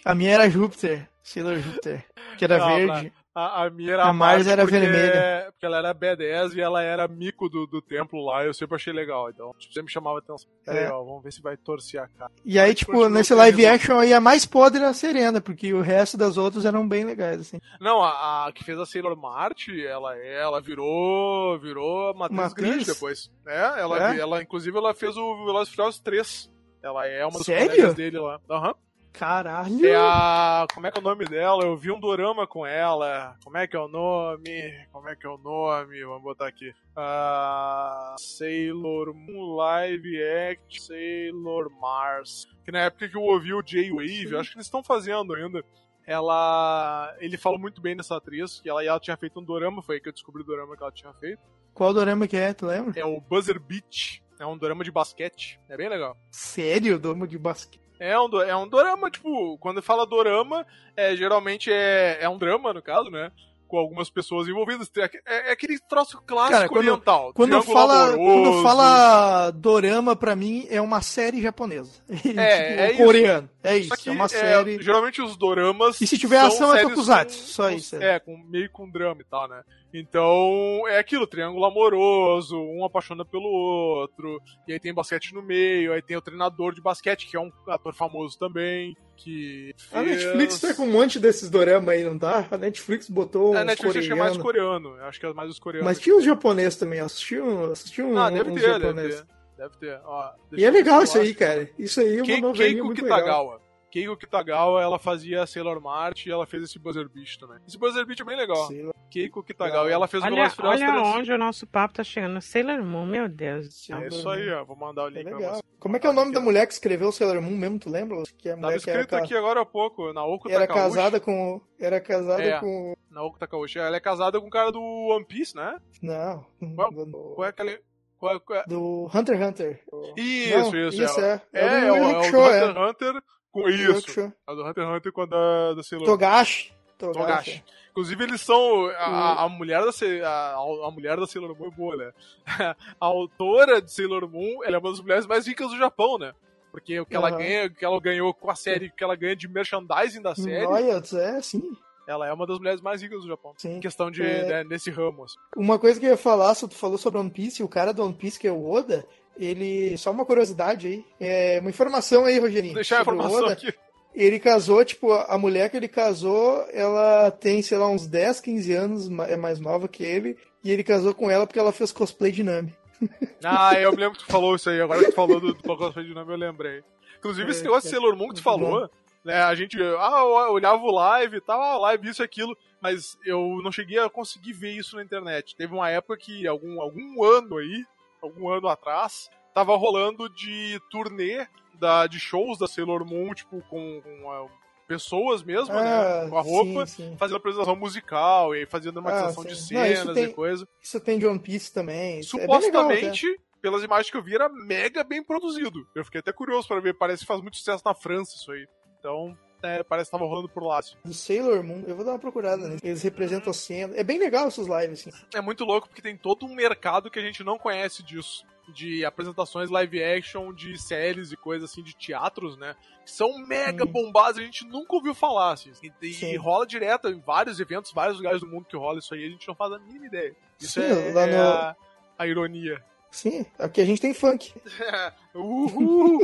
[0.05, 2.05] a minha era Júpiter, Sailor Júpiter,
[2.37, 3.13] que era não, verde.
[3.37, 5.49] A, a minha era a Mars era porque, vermelha.
[5.51, 8.43] Porque ela era B10 e ela era mico do, do templo lá.
[8.43, 9.29] Eu sempre achei legal.
[9.29, 10.49] Então, tipo, sempre me chamava atenção.
[10.65, 10.73] É.
[10.73, 12.31] Legal, vamos ver se vai torcer a cara.
[12.43, 15.81] E aí, tipo, nesse live action aí, a mais podre era a Serena, porque o
[15.81, 17.61] resto das outras eram bem legais, assim.
[17.79, 22.53] Não, a, a que fez a Sailor Mart, ela, ela virou, virou matriz?
[22.53, 23.29] grande depois.
[23.45, 24.19] É, ela, é?
[24.19, 26.51] ela, inclusive, ela fez o Velozes Furiosos 3.
[26.81, 27.93] Ela é uma das Sério?
[27.93, 28.39] dele lá.
[28.49, 28.69] Aham.
[28.69, 28.86] Uhum.
[29.17, 29.83] Caralho!
[29.83, 30.67] É a.
[30.71, 31.63] Como é que é o nome dela?
[31.63, 33.35] Eu vi um dorama com ela.
[33.43, 34.87] Como é que é o nome?
[34.91, 36.03] Como é que é o nome?
[36.05, 36.69] Vamos botar aqui.
[36.69, 42.47] Uh, Sailor Moon Live Act Sailor Mars.
[42.63, 45.63] Que na época que eu ouvi o J-Wave, acho que eles estão fazendo ainda.
[46.05, 47.15] Ela.
[47.19, 50.01] Ele falou muito bem dessa atriz, que ela, ela tinha feito um dorama, foi aí
[50.01, 51.41] que eu descobri o dorama que ela tinha feito.
[51.73, 52.93] Qual dorama que é, tu lembra?
[52.99, 54.23] É o Buzzer Beach.
[54.39, 55.59] É um dorama de basquete.
[55.67, 56.15] É bem legal.
[56.29, 56.99] Sério?
[56.99, 57.86] Dorama de basquete?
[57.99, 62.73] É um, é um dorama, tipo, quando fala dorama, é, geralmente é, é um drama,
[62.73, 63.31] no caso, né?
[63.67, 64.89] Com algumas pessoas envolvidas.
[64.95, 67.33] É, é, é aquele troço clássico Cara, quando, oriental.
[67.33, 72.01] Quando fala, quando fala dorama, pra mim, é uma série japonesa.
[72.37, 73.49] É, tipo, é coreano.
[73.61, 74.81] É isso, é uma série.
[74.81, 75.99] Geralmente os doramas.
[75.99, 77.95] E se tiver ação é tokusatsu, só com, isso.
[77.97, 79.61] É, com, meio com drama e tal, né?
[79.99, 85.91] Então, é aquilo, triângulo amoroso, um apaixona pelo outro, e aí tem basquete no meio,
[85.91, 89.73] aí tem o treinador de basquete, que é um ator famoso também, que.
[89.91, 92.47] A Netflix tá com um monte desses dorama aí, não tá?
[92.51, 93.99] A Netflix botou A Netflix coreano.
[93.99, 95.85] acho que é mais coreano, acho que é mais os coreanos.
[95.85, 99.25] Mas tinha os japoneses também, assistiu, assistiu ah, deve ter, deve ter,
[99.57, 100.01] deve ter.
[100.05, 101.69] Ó, e é legal isso aí, cara.
[101.77, 103.53] Isso aí é uma novelinha muito Kitagawa.
[103.55, 103.66] legal.
[103.97, 107.57] Keiko Kitagawa, ela fazia Sailor Mart e ela fez esse Buzzer Beast também.
[107.67, 108.67] Esse Buzzer Beast é bem legal.
[108.67, 108.93] Sailor...
[109.09, 109.89] Keiko Kitagawa.
[109.89, 112.39] E ela fez olha, o Velozes Furiosos Olha onde o nosso papo tá chegando.
[112.39, 113.97] Sailor Moon, meu Deus do céu.
[113.97, 114.63] É isso aí, ó.
[114.63, 115.63] Vou mandar o link é pra você.
[115.79, 118.21] Como é que é o nome da mulher que escreveu Sailor Moon mesmo, tu lembra?
[118.37, 121.59] Que a Tava escrito aqui agora há pouco, Naoko Era casada com...
[121.79, 122.95] Era casada é, com...
[123.09, 123.79] Naoko Takauchi.
[123.79, 125.75] Ela é casada com o cara do One Piece, né?
[126.03, 126.45] Não.
[126.75, 126.91] Qual,
[127.33, 127.79] qual é aquele...
[128.19, 128.63] Qual, qual é?
[128.67, 129.83] Do Hunter x Hunter.
[130.15, 131.03] Isso, Não, isso.
[131.03, 131.41] Isso, é.
[131.53, 133.23] É, é, é, é, o, é o Hunter x Hunter
[133.61, 134.33] com isso.
[134.45, 136.73] A do Hunter x Hunter com a da, da Sailor Togashi.
[136.97, 137.19] Togashi.
[137.19, 137.63] Togashi.
[137.91, 138.87] Inclusive, eles são.
[138.97, 140.53] A, a mulher da a,
[140.87, 142.11] a, mulher da Sailor Moon é boa, né?
[143.01, 146.31] A autora de Sailor Moon ela é uma das mulheres mais ricas do Japão, né?
[146.71, 147.25] Porque o que uhum.
[147.25, 150.21] ela ganha, o que ela ganhou com a série, o que ela ganha de merchandising
[150.21, 150.65] da série.
[150.65, 151.75] Royals, é, sim.
[152.07, 153.53] Ela é uma das mulheres mais ricas do Japão.
[153.57, 153.77] Sim.
[153.77, 154.21] Em questão de.
[154.21, 154.45] É...
[154.45, 155.23] Né, nesse ramo.
[155.23, 155.37] Assim.
[155.55, 158.03] Uma coisa que eu ia falar, se tu falou sobre One Piece, o cara do
[158.03, 159.05] One Piece, que é o Oda,
[159.37, 159.97] ele.
[159.97, 161.05] Só uma curiosidade aí.
[161.19, 162.73] É uma informação aí, Rogerinho.
[162.73, 163.53] Vou deixar a informação Oda.
[163.53, 163.73] aqui.
[164.15, 168.73] Ele casou, tipo, a mulher que ele casou, ela tem, sei lá, uns 10, 15
[168.73, 172.31] anos, é mais nova que ele, e ele casou com ela porque ela fez cosplay
[172.31, 172.73] de Nami.
[173.43, 175.61] Ah, eu me lembro que tu falou isso aí, agora que tu falou do, do
[175.61, 176.81] Pokémon de nome, eu lembrei.
[177.19, 177.99] Inclusive, esse É, negócio de é.
[177.99, 178.89] Sailor Moon que tu falou,
[179.23, 183.15] né, a gente, ah, olhava o live e tal, ah, live isso e aquilo, mas
[183.23, 185.55] eu não cheguei a conseguir ver isso na internet.
[185.55, 187.85] Teve uma época que, algum, algum ano aí,
[188.21, 194.01] algum ano atrás, tava rolando de turnê da, de shows da Sailor Moon, tipo, com,
[194.01, 194.47] com ah,
[194.87, 197.17] pessoas mesmo, né, com a roupa, Ah, Sim, sim.
[197.17, 199.73] fazendo apresentação musical e fazendo dramatização Ah, de sim.
[199.75, 200.67] Não, cenas tem- e coisa.
[200.81, 201.95] Isso tem de One Piece também.
[201.97, 205.85] é bem legal, Supostamente, pelas imagens que eu vi, era mega bem produzido.
[205.95, 208.67] Eu fiquei até curioso pra ver, parece que faz muito sucesso na França isso aí.
[208.99, 210.79] Então, é, parece que tava rolando por lá.
[210.79, 210.95] assim.
[211.03, 212.79] Do Sailor Moon, eu vou dar uma procurada nisso.
[212.85, 213.95] Eles representam a cena.
[213.95, 215.17] É bem legal essas lives, assim.
[215.33, 218.45] É muito louco porque tem todo um mercado que a gente não conhece disso.
[218.73, 222.75] De apresentações live action, de séries e coisas assim, de teatros, né?
[223.05, 223.91] Que são mega Sim.
[223.91, 225.71] bombadas, a gente nunca ouviu falar, assim.
[226.01, 226.35] E, Sim.
[226.35, 229.47] rola direto em vários eventos, vários lugares do mundo que rola isso aí, a gente
[229.47, 230.35] não faz a mínima ideia.
[230.59, 231.75] Isso Sim, é, é no- a,
[232.19, 232.83] a ironia.
[233.09, 234.53] Sim, aqui a gente tem funk.
[235.33, 236.19] Uhul!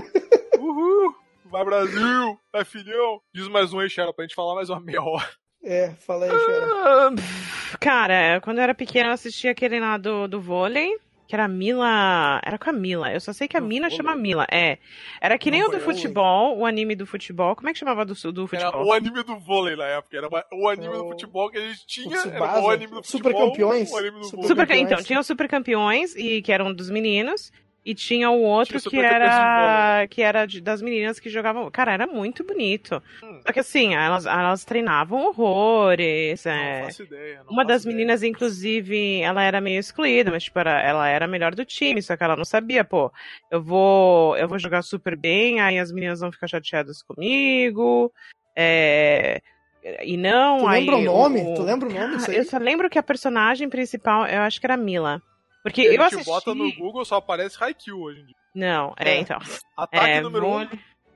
[0.60, 1.16] Uhul!
[1.54, 2.40] Vai Brasil!
[2.52, 3.22] Vai filhão!
[3.32, 5.30] Diz mais um aí, Xera, pra gente falar mais uma meia hora.
[5.64, 6.66] É, fala aí, Xera.
[6.66, 7.10] Ah,
[7.80, 10.98] Cara, quando eu era pequena eu assistia aquele lá do, do vôlei,
[11.28, 12.42] que era a Mila.
[12.44, 13.14] Era com a Mila.
[13.14, 13.96] Eu só sei que a Do mina vôlei?
[13.98, 14.48] chama Mila.
[14.52, 14.80] É.
[15.22, 15.96] Era que nem Do o do vôlei.
[15.96, 17.56] futebol, o anime do futebol.
[17.56, 18.88] Como é que chamava do, do Era futebol?
[18.88, 20.18] o anime do vôlei na época.
[20.18, 22.18] Era o anime do futebol que a gente tinha.
[22.18, 23.52] o Era o anime do Super futebol.
[23.52, 23.92] Campeões.
[23.92, 24.48] O anime do Super vôlei.
[24.50, 24.92] Super, Campeões.
[24.92, 27.52] então, tinha os super campeões, e que eram dos meninos,
[27.86, 31.70] e tinha o outro Tinha que era que era de- das meninas que jogavam.
[31.70, 33.02] Cara, era muito bonito.
[33.22, 33.40] Hum.
[33.46, 36.46] Só que assim, elas, elas treinavam horrores.
[36.46, 36.84] Não é.
[36.86, 37.38] faço ideia.
[37.44, 37.96] não Uma faço das ideia.
[37.98, 42.02] meninas, inclusive, ela era meio excluída, mas tipo, era, ela era a melhor do time,
[42.02, 43.12] só que ela não sabia, pô,
[43.52, 48.14] eu vou, eu vou jogar super bem, aí as meninas vão ficar chateadas comigo.
[48.56, 49.42] É,
[50.04, 51.42] e não, Tu aí lembra o nome?
[51.42, 52.38] o- Tu lembra o nome disso aí?
[52.38, 55.22] Eu só lembro que a personagem principal, eu acho que era Mila.
[55.64, 56.26] Porque eu assisti...
[56.26, 58.36] bota no Google, só aparece Haikyuu hoje em dia.
[58.54, 59.18] Não, é, É.
[59.20, 59.40] então.
[59.76, 60.50] Ataque É, número 1.
[60.50, 60.68] vou-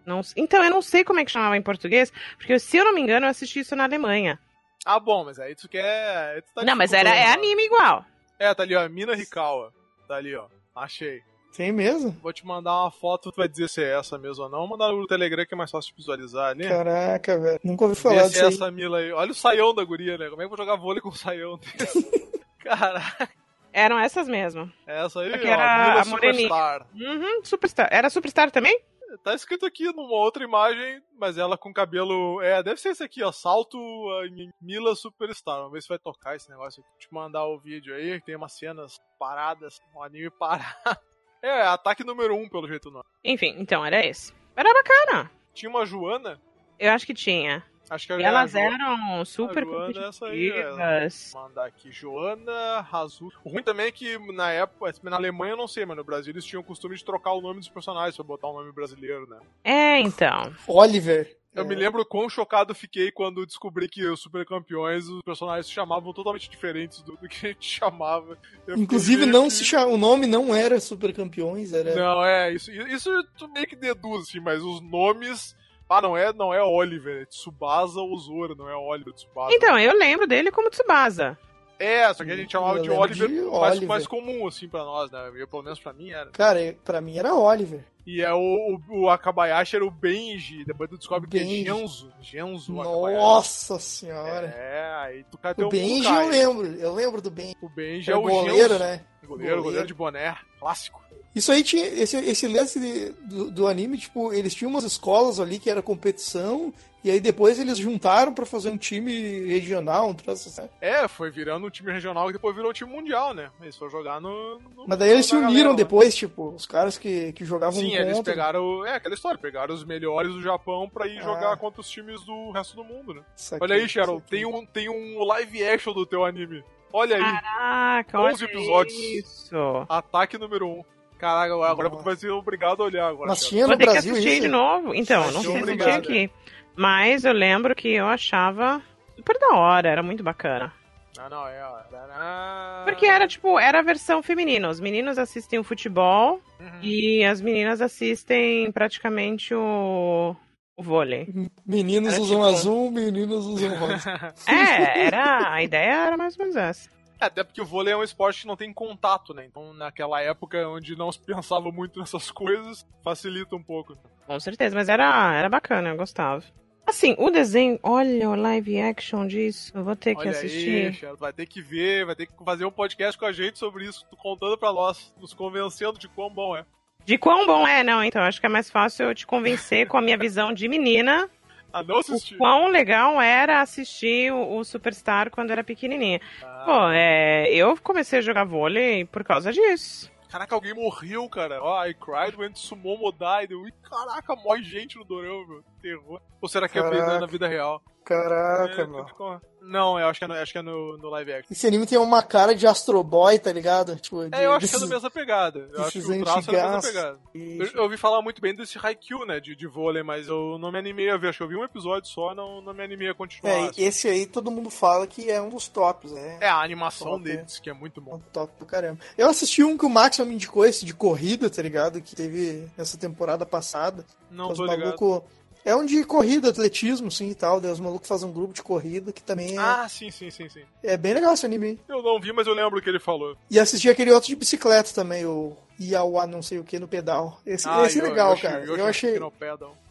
[0.06, 2.94] não, então, eu não sei como é que chamava em português, porque se eu não
[2.96, 4.40] me engano, eu assisti isso na Alemanha.
[4.86, 6.36] Ah, bom, mas aí tu quer.
[6.36, 7.46] aí tu tá não, mas era, é dificultando.
[7.46, 8.06] anime igual.
[8.40, 8.88] É, tá ali, ó.
[8.88, 9.74] Mina Hikawa.
[10.08, 10.46] Tá ali, ó.
[10.74, 11.22] Achei.
[11.56, 12.12] Tem mesmo?
[12.22, 14.60] Vou te mandar uma foto, tu vai dizer se é essa mesmo ou não.
[14.60, 16.68] Vou mandar no Telegram que é mais fácil de visualizar ali.
[16.70, 17.60] Caraca, velho.
[17.64, 18.54] Nunca ouvi Vê falar se disso é aí.
[18.54, 19.12] essa Mila aí.
[19.12, 20.30] Olha o saião da guria, né?
[20.30, 22.08] Como é que eu vou jogar vôlei com o saião desse?
[22.64, 23.30] Caraca,
[23.78, 24.74] Eram essas mesmo.
[24.88, 25.52] é essa aí, Porque ó.
[25.52, 26.04] era a.
[26.04, 26.88] Superstar.
[26.96, 27.88] Uhum, Superstar.
[27.92, 28.82] Era Superstar também?
[29.24, 32.42] Tá escrito aqui numa outra imagem, mas ela com cabelo.
[32.42, 33.32] É, deve ser esse aqui, ó.
[33.32, 35.58] Salto uh, em Mila Superstar.
[35.58, 36.90] Vamos ver se vai tocar esse negócio aqui.
[36.90, 40.66] Vou te mandar o vídeo aí, que tem umas cenas paradas, um anime parado.
[41.40, 43.04] É, ataque número 1, um, pelo jeito não.
[43.24, 44.34] Enfim, então, era esse.
[44.56, 45.30] Era bacana.
[45.54, 46.42] Tinha uma Joana,
[46.80, 47.64] Eu acho que tinha.
[47.90, 50.64] Acho que era elas eram super Joana é essa aí, é.
[50.64, 51.30] competitivas.
[51.34, 53.32] Vou mandar aqui, Joana Razu.
[53.44, 56.32] O ruim também é que na época, na Alemanha eu não sei, mas no Brasil
[56.34, 59.28] eles tinham o costume de trocar o nome dos personagens pra botar um nome brasileiro,
[59.30, 59.40] né?
[59.64, 60.54] É, então.
[60.68, 61.36] Oliver.
[61.56, 61.68] Eu É.
[61.68, 66.14] me lembro quão chocado fiquei quando descobri que os Super Campeões, os personagens se chamavam
[66.14, 68.38] totalmente diferentes do, do que a gente chamava.
[68.68, 71.96] Eu Inclusive, não que- se chama, o nome não era Super Campeões, era.
[71.96, 73.10] Não, é, isso, isso
[73.40, 75.56] tu meio que deduz, assim, mas os nomes.
[75.90, 79.54] Ah, não é, não é Oliver, é Tsubasa ou Zoro, não é Oliver, Tsubasa.
[79.56, 81.38] Então, eu lembro dele como Tsubasa.
[81.80, 83.88] É, só que a gente chamava Eu de Oliver, de mais, Oliver.
[83.88, 85.32] mais comum, assim, pra nós, né?
[85.36, 86.30] Eu, pelo menos pra mim era.
[86.32, 87.86] Cara, pra mim era Oliver.
[88.08, 91.66] E é o, o, o Akabayashi era o Benji, depois tu descobre que é Benji.
[91.66, 92.12] Genzo.
[92.22, 92.72] Genzo.
[92.72, 94.48] Nossa senhora.
[94.48, 96.66] É, aí tu cai teu o Benji eu lembro.
[96.76, 97.56] Eu lembro do Benji.
[97.62, 98.80] O Benji É é o o goleiro, Genzo.
[98.80, 99.02] né?
[99.26, 99.64] Goleiro, Goleiro.
[99.64, 101.02] goleiro de boné, clássico.
[101.36, 101.86] Isso aí tinha.
[101.86, 105.82] Esse, esse lance de- do, do anime, tipo, eles tinham umas escolas ali que era
[105.82, 106.74] competição.
[107.04, 110.68] E aí depois eles juntaram pra fazer um time regional, um troço assim.
[110.82, 113.50] É, foi virando um time regional e depois virou um time mundial, né?
[113.62, 114.60] Eles foram jogar no.
[114.76, 117.96] no Mas daí eles se uniram galera depois, tipo, os caras que, que jogavam Sim,
[118.02, 118.34] eles contra.
[118.34, 118.86] pegaram.
[118.86, 121.24] É, aquela história, pegaram os melhores do Japão pra ir Ah.
[121.24, 123.22] jogar contra os times do resto do mundo, né?
[123.36, 126.64] Saquei, Olha aí, Cheryl, tem um, tem um live action do teu anime.
[126.94, 128.98] Olha aí, Caraca, 11 olha episódios.
[128.98, 129.86] isso.
[129.90, 130.72] ataque número 1.
[130.80, 130.84] Um.
[131.18, 132.02] Caraca, agora Nossa.
[132.02, 133.30] tu vai ser obrigado a olhar agora.
[133.30, 134.42] Mas tinha Vou no ter que Brasil assistir isso?
[134.42, 134.94] de novo.
[134.94, 136.32] Então, Mas não sei se tinha aqui.
[136.76, 138.82] Mas eu lembro que eu achava
[139.16, 140.72] super da hora, era muito bacana.
[141.20, 141.64] Ah, não, é.
[141.64, 142.84] ó.
[142.86, 144.70] Porque era, tipo, era a versão feminina.
[144.70, 146.80] Os meninos assistem o futebol Uhum.
[146.82, 150.36] e as meninas assistem praticamente o,
[150.76, 151.28] o vôlei.
[151.66, 154.34] Meninos Era usam tipo- azul, meninos usam rosa.
[154.48, 156.90] É, era, a ideia era mais ou menos essa.
[157.20, 159.46] É, Até porque o vôlei é um esporte que não tem contato, né?
[159.46, 163.96] Então, naquela época onde não se pensava muito nessas coisas, facilita um pouco.
[164.26, 166.44] Com certeza, mas era, era bacana, eu gostava.
[166.88, 170.98] Assim, o desenho, olha o live action disso, eu vou ter que Olha assistir.
[171.04, 173.84] aí, vai ter que ver, vai ter que fazer um podcast com a gente sobre
[173.84, 176.64] isso, contando pra nós, nos convencendo de quão bom é.
[177.04, 179.98] De quão bom é, não, então acho que é mais fácil eu te convencer com
[179.98, 181.30] a minha visão de menina
[181.74, 182.36] Ah, não o assisti.
[182.38, 186.22] quão legal era assistir o, o Superstar quando era pequenininha.
[186.42, 190.10] Ah, Pô, é, eu comecei a jogar vôlei por causa disso.
[190.30, 191.62] Caraca, alguém morreu, cara.
[191.64, 193.52] Ó, I cried when Sumomo died.
[193.84, 195.64] Caraca, morre gente no Dorama, meu.
[195.82, 196.22] Terror.
[196.42, 197.20] Ou será que é Caraca.
[197.20, 197.82] na vida real?
[198.08, 201.34] Caraca, É, ficou- Não, eu acho que é no, acho que é no, no live
[201.34, 201.48] action.
[201.52, 203.98] Esse anime tem uma cara de Astro Boy, tá ligado?
[203.98, 205.70] Tipo, de- É, eu acho que é da mesma pegada.
[205.74, 206.38] Eu acho que o traço é da mesma
[206.78, 206.90] antigaços.
[206.90, 207.20] pegada.
[207.36, 210.58] e- Eu, eu ouvi falar muito bem desse Haikyuu, né, de, de vôlei, mas eu
[210.58, 211.28] não me animei a ver.
[211.30, 213.52] Acho que eu vi um episódio só, não, não me animei a continuar.
[213.52, 213.84] É, assim.
[213.84, 216.38] esse aí todo mundo fala que é um dos tops, né?
[216.40, 217.24] É, a animação Top.
[217.26, 218.16] deles, que é muito É bom.
[218.16, 219.00] um top do caramba.
[219.18, 222.02] Eu assisti um que o Max me indicou, esse de corrida, tá ligado?
[222.02, 224.06] Que teve nessa temporada passada.
[224.32, 224.80] Não tô ligado.
[224.80, 225.26] maluco...
[225.68, 227.60] É um de corrida, atletismo, sim e tal.
[227.60, 230.48] Daí os malucos fazem um grupo de corrida que também é, Ah, sim, sim, sim,
[230.48, 230.62] sim.
[230.82, 231.78] é bem legal esse anime.
[231.90, 233.36] Eu não vi, mas eu lembro o que ele falou.
[233.52, 237.42] E assisti aquele outro de bicicleta também, o Iawa não sei o que no pedal.
[237.46, 238.64] Esse, Ah, esse é eu- legal, eu cara.
[238.64, 239.20] Eu, Eu achei.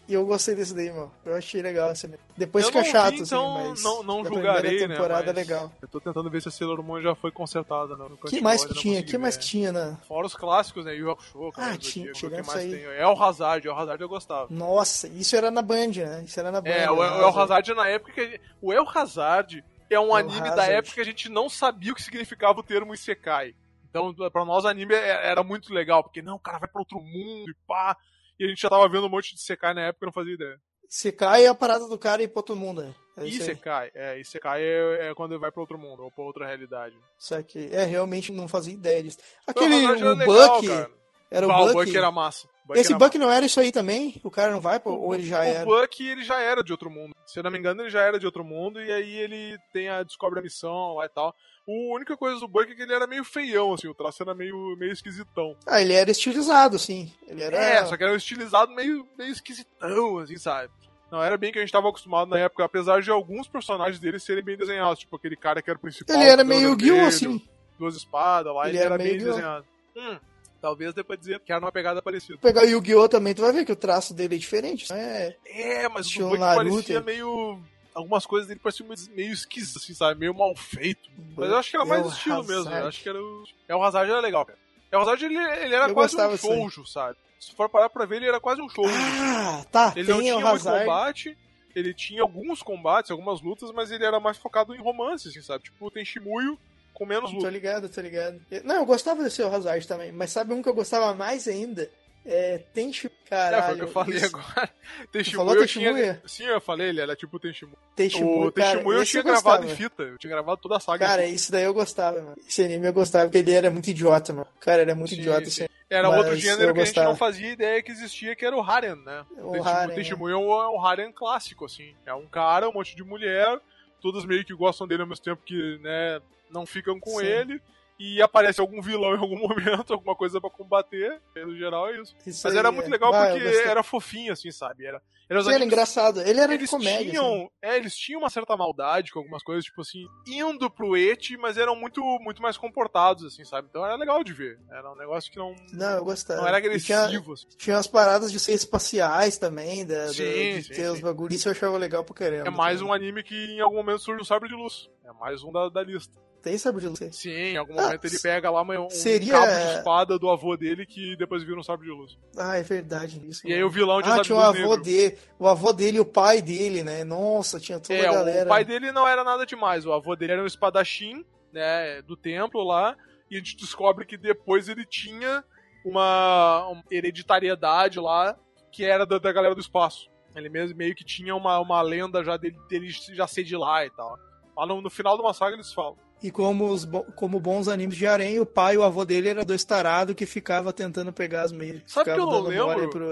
[0.09, 1.11] E eu gostei desse daí, mano.
[1.25, 2.21] Eu achei legal esse anime.
[2.37, 3.83] Depois Eu fica chato, vi, então assim, mas.
[3.83, 5.73] não- não da julgarei, primeira né, temporada mas- é legal.
[5.83, 8.05] Eu tô tentando ver se a Sailor Moon já foi consertada, né?
[8.11, 9.01] O que mais que tinha?
[9.01, 9.41] O que mais ver.
[9.43, 9.97] que tinha na.
[10.07, 10.95] Fora os clássicos, né?
[10.95, 12.71] Yu Hakusho, Ah, tinha- Zodíaco, tinha o que isso mais aí.
[12.71, 12.85] tem?
[12.85, 14.47] El Hazard, El Hazard eu gostava.
[14.49, 16.23] Nossa, isso era na Band, né?
[16.25, 16.71] Isso era na Band.
[16.71, 17.11] É, o, né?
[17.11, 18.21] o El Hazard na época que...
[18.21, 20.73] a gente- O El Hazard é um El anime da Hazard.
[20.73, 23.55] época que a gente não sabia o que significava o termo Isekai.
[23.91, 26.81] Então, pra nós, o anime é- era muito legal, porque não, o cara vai pra
[26.81, 27.97] outro mundo e pá...
[28.39, 30.35] E a gente já tava vendo um monte de Isekai na época e não fazia
[30.35, 30.61] ideia.
[30.89, 32.95] Se cai é a parada do cara e ir pra outro mundo, né?
[33.17, 33.43] É isso.
[33.43, 36.95] Isekai, é, Isekai é, é quando vai pra outro mundo, ou pra outra realidade.
[37.19, 39.19] Só que, é, realmente não fazia ideia disso.
[39.47, 40.27] El Aquele, era o legal,
[40.61, 40.91] Buck, cara.
[41.31, 41.97] era o Ah, Buck.
[41.97, 42.49] era massa.
[42.69, 44.21] O Esse Buck não era isso aí também?
[44.25, 44.91] O cara não vai, pô?
[44.91, 45.65] Ou ele já o era?
[45.65, 47.15] Buck, ele já era de outro mundo.
[47.25, 49.89] Se eu não me engano, ele já era de outro mundo, e aí ele tem
[49.89, 51.29] a, descobre a missão lá e tal.
[51.69, 54.35] A única coisa do Buck é que ele era meio feião, assim, o traço era
[54.35, 55.57] meio, meio esquisitão.
[55.67, 57.13] Ah, ele era estilizado, sim.
[57.27, 57.57] Ele era.
[57.57, 60.71] É, só que era um estilizado meio, meio esquisitão, assim, sabe?
[61.11, 64.19] Não era bem que a gente tava acostumado na época, apesar de alguns personagens dele
[64.19, 66.17] serem bem desenhados, tipo aquele cara que era o principal.
[66.17, 67.41] Ele era meio Gil, assim.
[67.79, 69.67] Duas espadas lá, Ele ele, era era, meio bem desenhado.
[69.97, 70.19] Hum,
[70.67, 72.37] talvez depois dizer que era uma pegada parecida.
[72.39, 73.09] Pegar o Yu-Gi-Oh!
[73.09, 74.93] também, tu vai ver que o traço dele é diferente.
[74.93, 77.01] É, É, mas o Naruto, parecia é.
[77.01, 77.61] meio.
[77.95, 80.19] Algumas coisas dele pareciam meio- esquisitas, assim, sabe?
[80.21, 81.09] Meio mal feito.
[81.37, 82.61] Mas eu acho que era mais El estilo mesmo.
[82.63, 82.81] Hazard.
[82.83, 83.45] Eu acho que era o.
[83.69, 84.59] É, o Hazard era legal, cara.
[84.91, 87.17] É, o Hazard ele, ele era Eu quase um shoujo, sabe?
[87.39, 88.93] Se for parar pra ver, ele era quase um shoujo.
[88.93, 89.93] Ah, tá.
[89.97, 91.39] ele não tinha muito combate.
[91.77, 95.65] Ele tinha alguns combates, algumas lutas, mas ele era mais focado em romance, assim, sabe?
[95.65, 96.59] Tipo, tem Shimuyo
[96.97, 97.51] com menos Tô luta.
[97.51, 98.41] ligado, tô ligado.
[98.65, 101.91] Não, eu gostava desse Hazard também, mas sabe um que eu gostava mais ainda?
[102.25, 103.09] É Tenchi...
[103.31, 103.57] Caralho.
[103.57, 104.27] é, foi o que eu falei isso.
[104.37, 104.71] agora.
[105.13, 105.95] Tem falou Tenshimuyo?
[105.95, 106.23] tinha...
[106.27, 107.77] Sim, eu falei, ele era tipo tem Shimuyo.
[107.95, 110.03] Tenshimuyo, O Shimuyo eu tinha eu gravado em fita.
[110.03, 111.07] Eu tinha gravado toda a saga.
[111.07, 112.35] Cara, isso daí eu gostava, mano.
[112.49, 114.49] Esse anime eu gostava, porque ele era muito idiota, mano.
[114.59, 115.47] Cara, era muito Sim, idiota sim.
[115.49, 115.77] esse anime.
[115.89, 118.61] Era Mas outro gênero que a gente não fazia ideia que existia, que era o
[118.61, 119.25] Harem, né?
[119.39, 121.95] O Tem harem, Tem Shimuyo é um- é um Harem clássico, assim.
[122.05, 123.61] É um cara, um monte de mulher,
[124.03, 126.21] todas meio que gostam dele ao mesmo tempo que, né,
[126.51, 127.27] não ficam com Sim.
[127.27, 127.63] ele.
[127.99, 131.19] E aparece algum vilão em algum momento, alguma coisa pra combater.
[131.35, 132.15] No geral é isso.
[132.27, 132.91] Isso Mas era muito é.
[132.91, 133.71] legal Ah, eu porque gostei.
[133.71, 134.85] era fofinho, assim, sabe?
[134.85, 136.21] Era, era Sim, era engraçado.
[136.21, 137.09] Ele era de eles comédia.
[137.13, 137.49] tinham, assim.
[137.63, 141.57] é, eles tinham uma certa maldade com algumas coisas, tipo assim, indo pro eti, mas
[141.57, 143.67] eram muito, muito mais comportados, assim, sabe?
[143.71, 144.59] Então era legal de ver.
[144.71, 146.43] Era um negócio que não, Não, eu gostava.
[146.43, 147.33] não era E Tinha, agressivo.
[147.33, 147.47] assim.
[147.57, 151.35] tinha as paradas de ser espaciais também, da, da- Sim, de sim, ter os bagulhos.
[151.35, 152.47] Isso eu achava legal pra caramba.
[152.47, 152.91] É mais também.
[152.91, 154.91] um anime que em algum momento surge um sabre de luz.
[155.03, 156.13] É mais um da, da lista.
[156.47, 157.01] Tem sabre de luz.
[157.17, 160.31] Sim, em algum Ah, momento ele pega lá uma- um seria- cabo de espada do
[160.31, 162.17] avô dele que depois vira um sabre de luz.
[162.39, 163.45] Ah, é verdade isso.
[163.45, 163.67] E aí mano.
[163.67, 164.83] o vilão de Ah, tinha o avô negro.
[164.85, 167.03] dele, o avô dele e o pai dele, né?
[167.03, 168.45] Nossa, tinha toda É, a galera.
[168.45, 169.85] o pai dele não era nada demais.
[169.85, 172.97] O avô dele era um espadachim, né, do templo lá,
[173.29, 175.43] e a gente descobre que depois ele tinha
[175.85, 178.37] uma, uma hereditariedade lá,
[178.71, 180.09] que era da, da galera do espaço.
[180.35, 183.85] Ele mesmo meio que tinha uma, uma lenda já dele, dele já ser de lá
[183.85, 184.17] e tal.
[184.57, 185.97] Lá no, no final de uma saga eles falam.
[186.23, 189.45] E como, os, como bons animes de harém, o pai e o avô dele era
[189.45, 191.83] dois tarados que ficava tentando pegar as meias.
[191.87, 192.89] Sabe que eu não lembro?
[192.91, 193.07] Pro.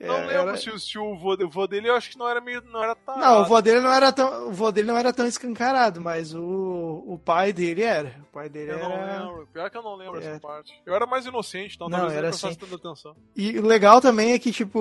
[0.00, 2.28] Não É, lembro era- se, se o vô, o vô dele, eu acho que não
[2.28, 2.62] era meio.
[2.70, 3.24] Não era tarado.
[3.24, 6.32] Não, o avô dele não era tão, o vô dele não era tão escancarado, mas
[6.34, 8.14] o, o pai dele era.
[8.30, 9.18] O pai dele Eu não era.
[9.24, 9.48] lembro.
[9.52, 10.24] Pior que eu não lembro É.
[10.26, 10.72] essa parte.
[10.86, 12.54] Eu era mais inocente, então Não, talvez era não assim.
[12.54, 13.16] tanta atenção.
[13.34, 14.80] E o legal também é que, tipo,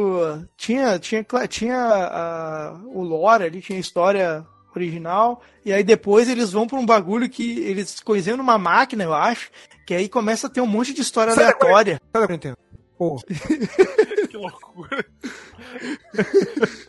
[0.56, 4.46] tinha, tinha, tinha a- o lore ali, tinha a história
[4.80, 9.14] original, e aí depois eles vão pra um bagulho que eles coisinham numa máquina, eu
[9.14, 9.50] acho,
[9.86, 11.94] que aí começa a ter um monte de história Sai da aleatória.
[12.12, 12.58] Sai da quarentena.
[12.98, 13.18] Pô,
[14.30, 15.06] Que loucura.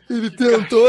[0.08, 0.88] Ele tentou,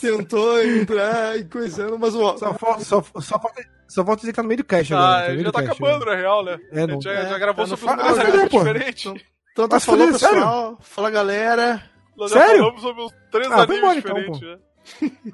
[0.00, 2.38] tentou entrar e coisando, mas o.
[2.38, 4.98] só, fa- só, só, falta, só falta dizer que tá no meio do cast Ah,
[4.98, 5.26] agora.
[5.26, 6.10] tá meio já tá cast, acabando, né?
[6.12, 6.58] na real, né?
[6.72, 6.94] É, A não.
[6.94, 8.58] gente já, É, já gravou tá no sobre final, os né, três pô?
[8.58, 9.12] diferentes.
[9.52, 10.34] Então tá falando, sério?
[10.36, 10.78] pessoal.
[10.80, 11.82] Fala, galera.
[12.16, 12.58] Nós já Sério?
[12.62, 14.40] falamos sobre os três Ah, animes embora, então, diferentes.
[14.40, 14.46] pô.
[14.46, 14.58] né?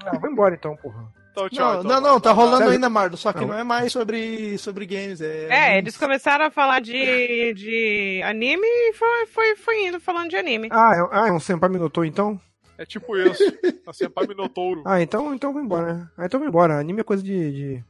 [0.06, 1.04] Ah, vai embora então, porra.
[1.32, 1.74] Então, tchau.
[1.74, 2.00] Não, então.
[2.00, 2.72] não, não, tá rolando Sério?
[2.72, 3.16] ainda, Mardo.
[3.16, 3.48] Só que Não.
[3.48, 5.20] não é mais sobre, sobre games.
[5.20, 10.30] É, É, eles começaram a falar de, de anime e foi, foi, foi indo falando
[10.30, 10.68] de anime.
[10.70, 12.38] Ah, é, ah, é um Senpai Minotou então?
[12.76, 13.42] É tipo isso.
[13.86, 14.82] Assim, é pra Minotouro.
[14.86, 16.08] Ah, então, então vai embora, né?
[16.16, 16.78] Ah, então vai embora.
[16.78, 17.52] Anime é coisa de.
[17.52, 17.84] de...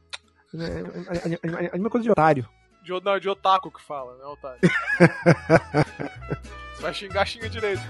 [0.53, 0.65] né,
[1.23, 1.39] Anime
[1.71, 2.47] anime é coisa de otário.
[2.83, 4.59] De, não, de otaku que fala, né, otário?
[6.75, 7.81] Você vai xingar, xinga direito.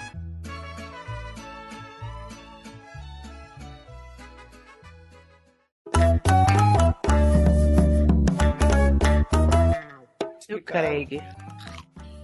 [10.54, 11.22] O Craig.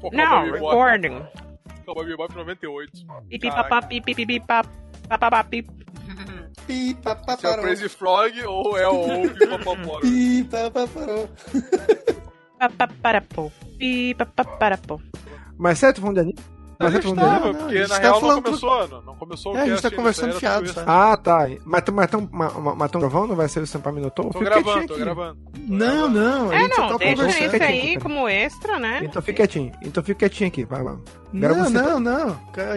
[0.01, 1.22] Pô, Não, recording.
[1.86, 2.91] Cowboy Bebop 98.
[3.30, 3.70] Pipi Caraca.
[3.70, 4.68] papá, pipi pipi pap,
[5.07, 5.70] papapá, pip.
[6.68, 7.61] Pi, pa, pa, Se é o.
[7.61, 10.01] Crazy Frog ou é o Pipopoporo.
[10.03, 11.30] Pi, pa, pa, parou.
[12.59, 13.51] Papaparapô.
[13.78, 14.99] Pi papaparapô.
[15.57, 16.36] Mas tu falando de anime?
[16.80, 17.53] A Mas gente sério, tu falando de tava, anime?
[17.53, 19.82] não, porque na tá real não falando começou, não, não começou o É, a gente
[19.82, 20.91] tá conversando isso era fiado, tudo sabe?
[20.91, 21.47] Ah, tá.
[21.65, 23.36] Mas tão, mas tão, mas, tão gravando?
[23.36, 24.25] Vai ser o Senpai Minotou?
[24.25, 25.03] Tô Fica gravando, tô aqui.
[25.03, 25.38] gravando.
[25.57, 26.53] Não, não.
[26.53, 29.01] É, não, tá deixa Fica aí quietinho, como extra, né?
[29.03, 29.71] Então fica quietinho.
[29.82, 30.65] Então fica quietinho aqui.
[30.65, 30.97] Vai lá.
[31.34, 31.69] Não, você.
[31.71, 32.36] não, não.
[32.53, 32.75] Cara,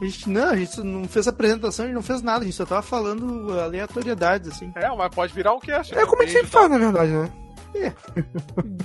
[0.00, 2.54] a gente, não, a gente não fez apresentação, a gente não fez nada, a gente
[2.54, 4.70] só tava falando aleatoriedades, assim.
[4.76, 5.96] É, mas pode virar um cast.
[5.96, 7.32] É como a gente sempre faz, na verdade, né?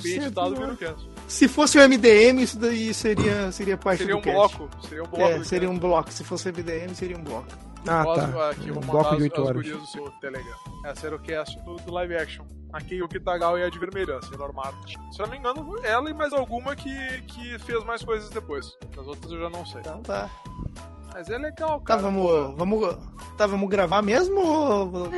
[0.02, 1.13] Bem editado, vira um cast.
[1.28, 4.58] Se fosse o MDM, isso daí seria, seria parte Seria do um cast.
[4.58, 4.70] bloco.
[4.88, 5.24] Seria um bloco.
[5.26, 6.12] É, do seria um bloco.
[6.12, 7.48] Se fosse MDM, seria um bloco.
[7.88, 8.50] Ah, Posso- tá.
[8.52, 9.68] Aqui, Um bloco de as, 8 as horas.
[9.68, 10.56] do seu Telegram.
[10.86, 12.46] Essa era o cast do, do live action.
[12.72, 14.94] Aqui o Kitagawa e a de vermelha, Sailor Mart.
[15.12, 16.96] Se eu não me engano, ela e mais alguma que,
[17.28, 18.66] que fez mais coisas depois.
[18.98, 19.82] As outras eu já não sei.
[19.82, 20.30] Então tá.
[21.14, 22.02] Mas é legal, Tá, cara.
[22.02, 22.98] vamos, vamos,
[23.38, 24.42] tá, vamos gravar mesmo?
[24.42, 25.10] Vamos,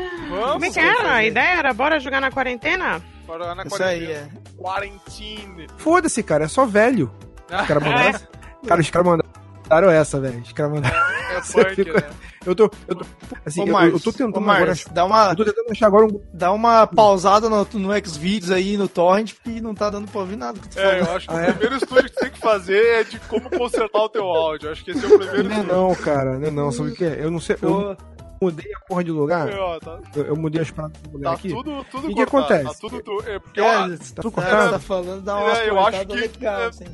[0.54, 1.14] Como é que vamos era?
[1.16, 3.02] A ideia era bora jogar na quarentena?
[3.26, 4.32] Bora na Isso aí, quarentena.
[4.58, 4.62] é.
[4.62, 5.68] Quarantine.
[5.78, 6.46] Foda-se, cara.
[6.46, 7.12] É só velho.
[7.50, 8.28] Os caras mandaram essa.
[8.68, 10.40] Cara, os caras mandaram essa, velho.
[10.42, 10.98] Os caras mandaram.
[11.32, 12.10] É Você punk, fica- né?
[12.46, 12.70] Eu tô.
[12.88, 13.06] Eu tô
[13.46, 14.66] assim, Ô, eu, Marcos, eu tô tentando ô, agora.
[14.68, 16.22] Marcos, dá uma, Eu tô tentando achar agora um.
[16.34, 20.36] dá uma pausada no, no Xvideos aí, no Torrent, porque não tá dando pra ouvir
[20.36, 21.08] nada que tu É, falou.
[21.12, 21.52] eu acho que Ah, o é?
[21.52, 24.68] primeiro estúdio que tu tem que fazer é de como consertar o teu áudio.
[24.68, 25.76] Eu acho que esse é o primeiro Não é estúdio.
[25.76, 26.40] não, cara.
[26.40, 26.72] Não é não.
[26.72, 27.18] Sabe o que é?
[27.24, 27.58] Eu não sei.
[27.62, 27.98] Eu
[28.42, 29.50] mudei a porra de lugar.
[29.50, 31.50] É, ó, tá, Eu, eu mudei as paradas do lugar tá aqui.
[31.50, 32.82] tudo, tudo E o que cortado, acontece?
[32.82, 34.72] Tá tudo, tu- é, porque, é, ó, você tá, tudo tá, cortado.
[34.72, 36.14] tá falando, dá umas é, eu acho que...
[36.16, 36.86] legal, é, assim.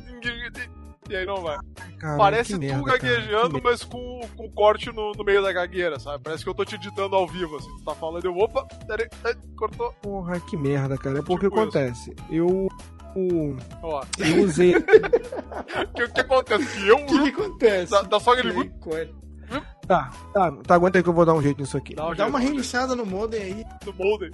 [1.10, 1.58] E aí não vai.
[1.98, 2.98] Caralho, Parece tu merda, cara.
[2.98, 6.22] gaguejando, Que mas com, com corte no, no meio da gagueira, sabe?
[6.22, 7.68] Parece que eu tô te editando ao vivo, assim.
[7.78, 9.92] Tu tá falando, eu, opa, peraí, ai, cortou.
[10.00, 11.18] Porra, que merda, cara.
[11.18, 12.14] É porque Tipo acontece.
[12.30, 12.68] Eu.
[13.16, 14.74] o- Ó, Eu usei.
[14.76, 14.82] o
[15.94, 16.80] que, o que acontece?
[16.80, 17.90] Que eu O que, que acontece?
[17.92, 18.52] dá, dá só aquele...
[19.86, 21.94] Tá, tá, tá, aguenta aí que eu vou dar um jeito nisso aqui.
[21.94, 24.30] Dá um Dá jeito, uma dá um reiniciada no modem aí, no molde.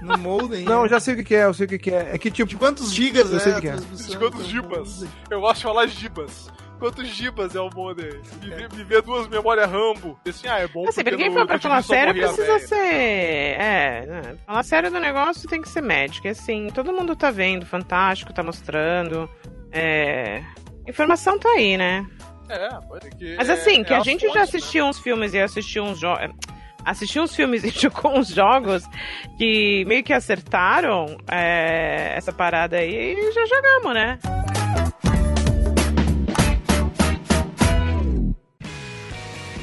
[0.00, 0.64] no modem.
[0.64, 0.84] Não, aí.
[0.84, 2.10] eu já sei o que, é, eu sei o que, é.
[2.14, 2.58] É que De tipo.
[2.58, 3.76] quantos gigas Eu é sei o que é.
[3.76, 5.04] De quantos gibas?
[5.28, 6.48] Eu gosto de falar gibas.
[6.78, 8.08] Quantos gibas é o molde?
[8.40, 10.18] Viver, viver duas memórias Rambo.
[10.28, 12.76] Assim, ah, é bom Assim, porque no- for pra falar sério, precisa ser.
[13.60, 14.36] É, né?
[14.46, 16.26] falar sério do negócio tem que ser médico.
[16.26, 19.28] E assim, todo mundo tá vendo, fantástico, tá mostrando.
[19.72, 20.42] É.
[20.86, 22.06] Informação tá aí, né?
[22.48, 23.36] É, pode que.
[23.36, 24.90] Mas é assim, é, que a, a gente fonte, já assistiu né?
[24.90, 26.22] uns filmes e assistiu uns jogos.
[26.22, 26.30] Eh,
[26.84, 28.84] assistiu uns filmes e jogou uns jogos
[29.38, 34.18] que meio que acertaram é, essa parada aí e já jogamos, né?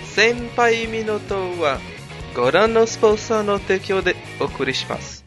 [0.05, 1.79] Senpai Minotou wa
[2.33, 5.20] Goran no Spousa no Tekyo de Okurishimasu.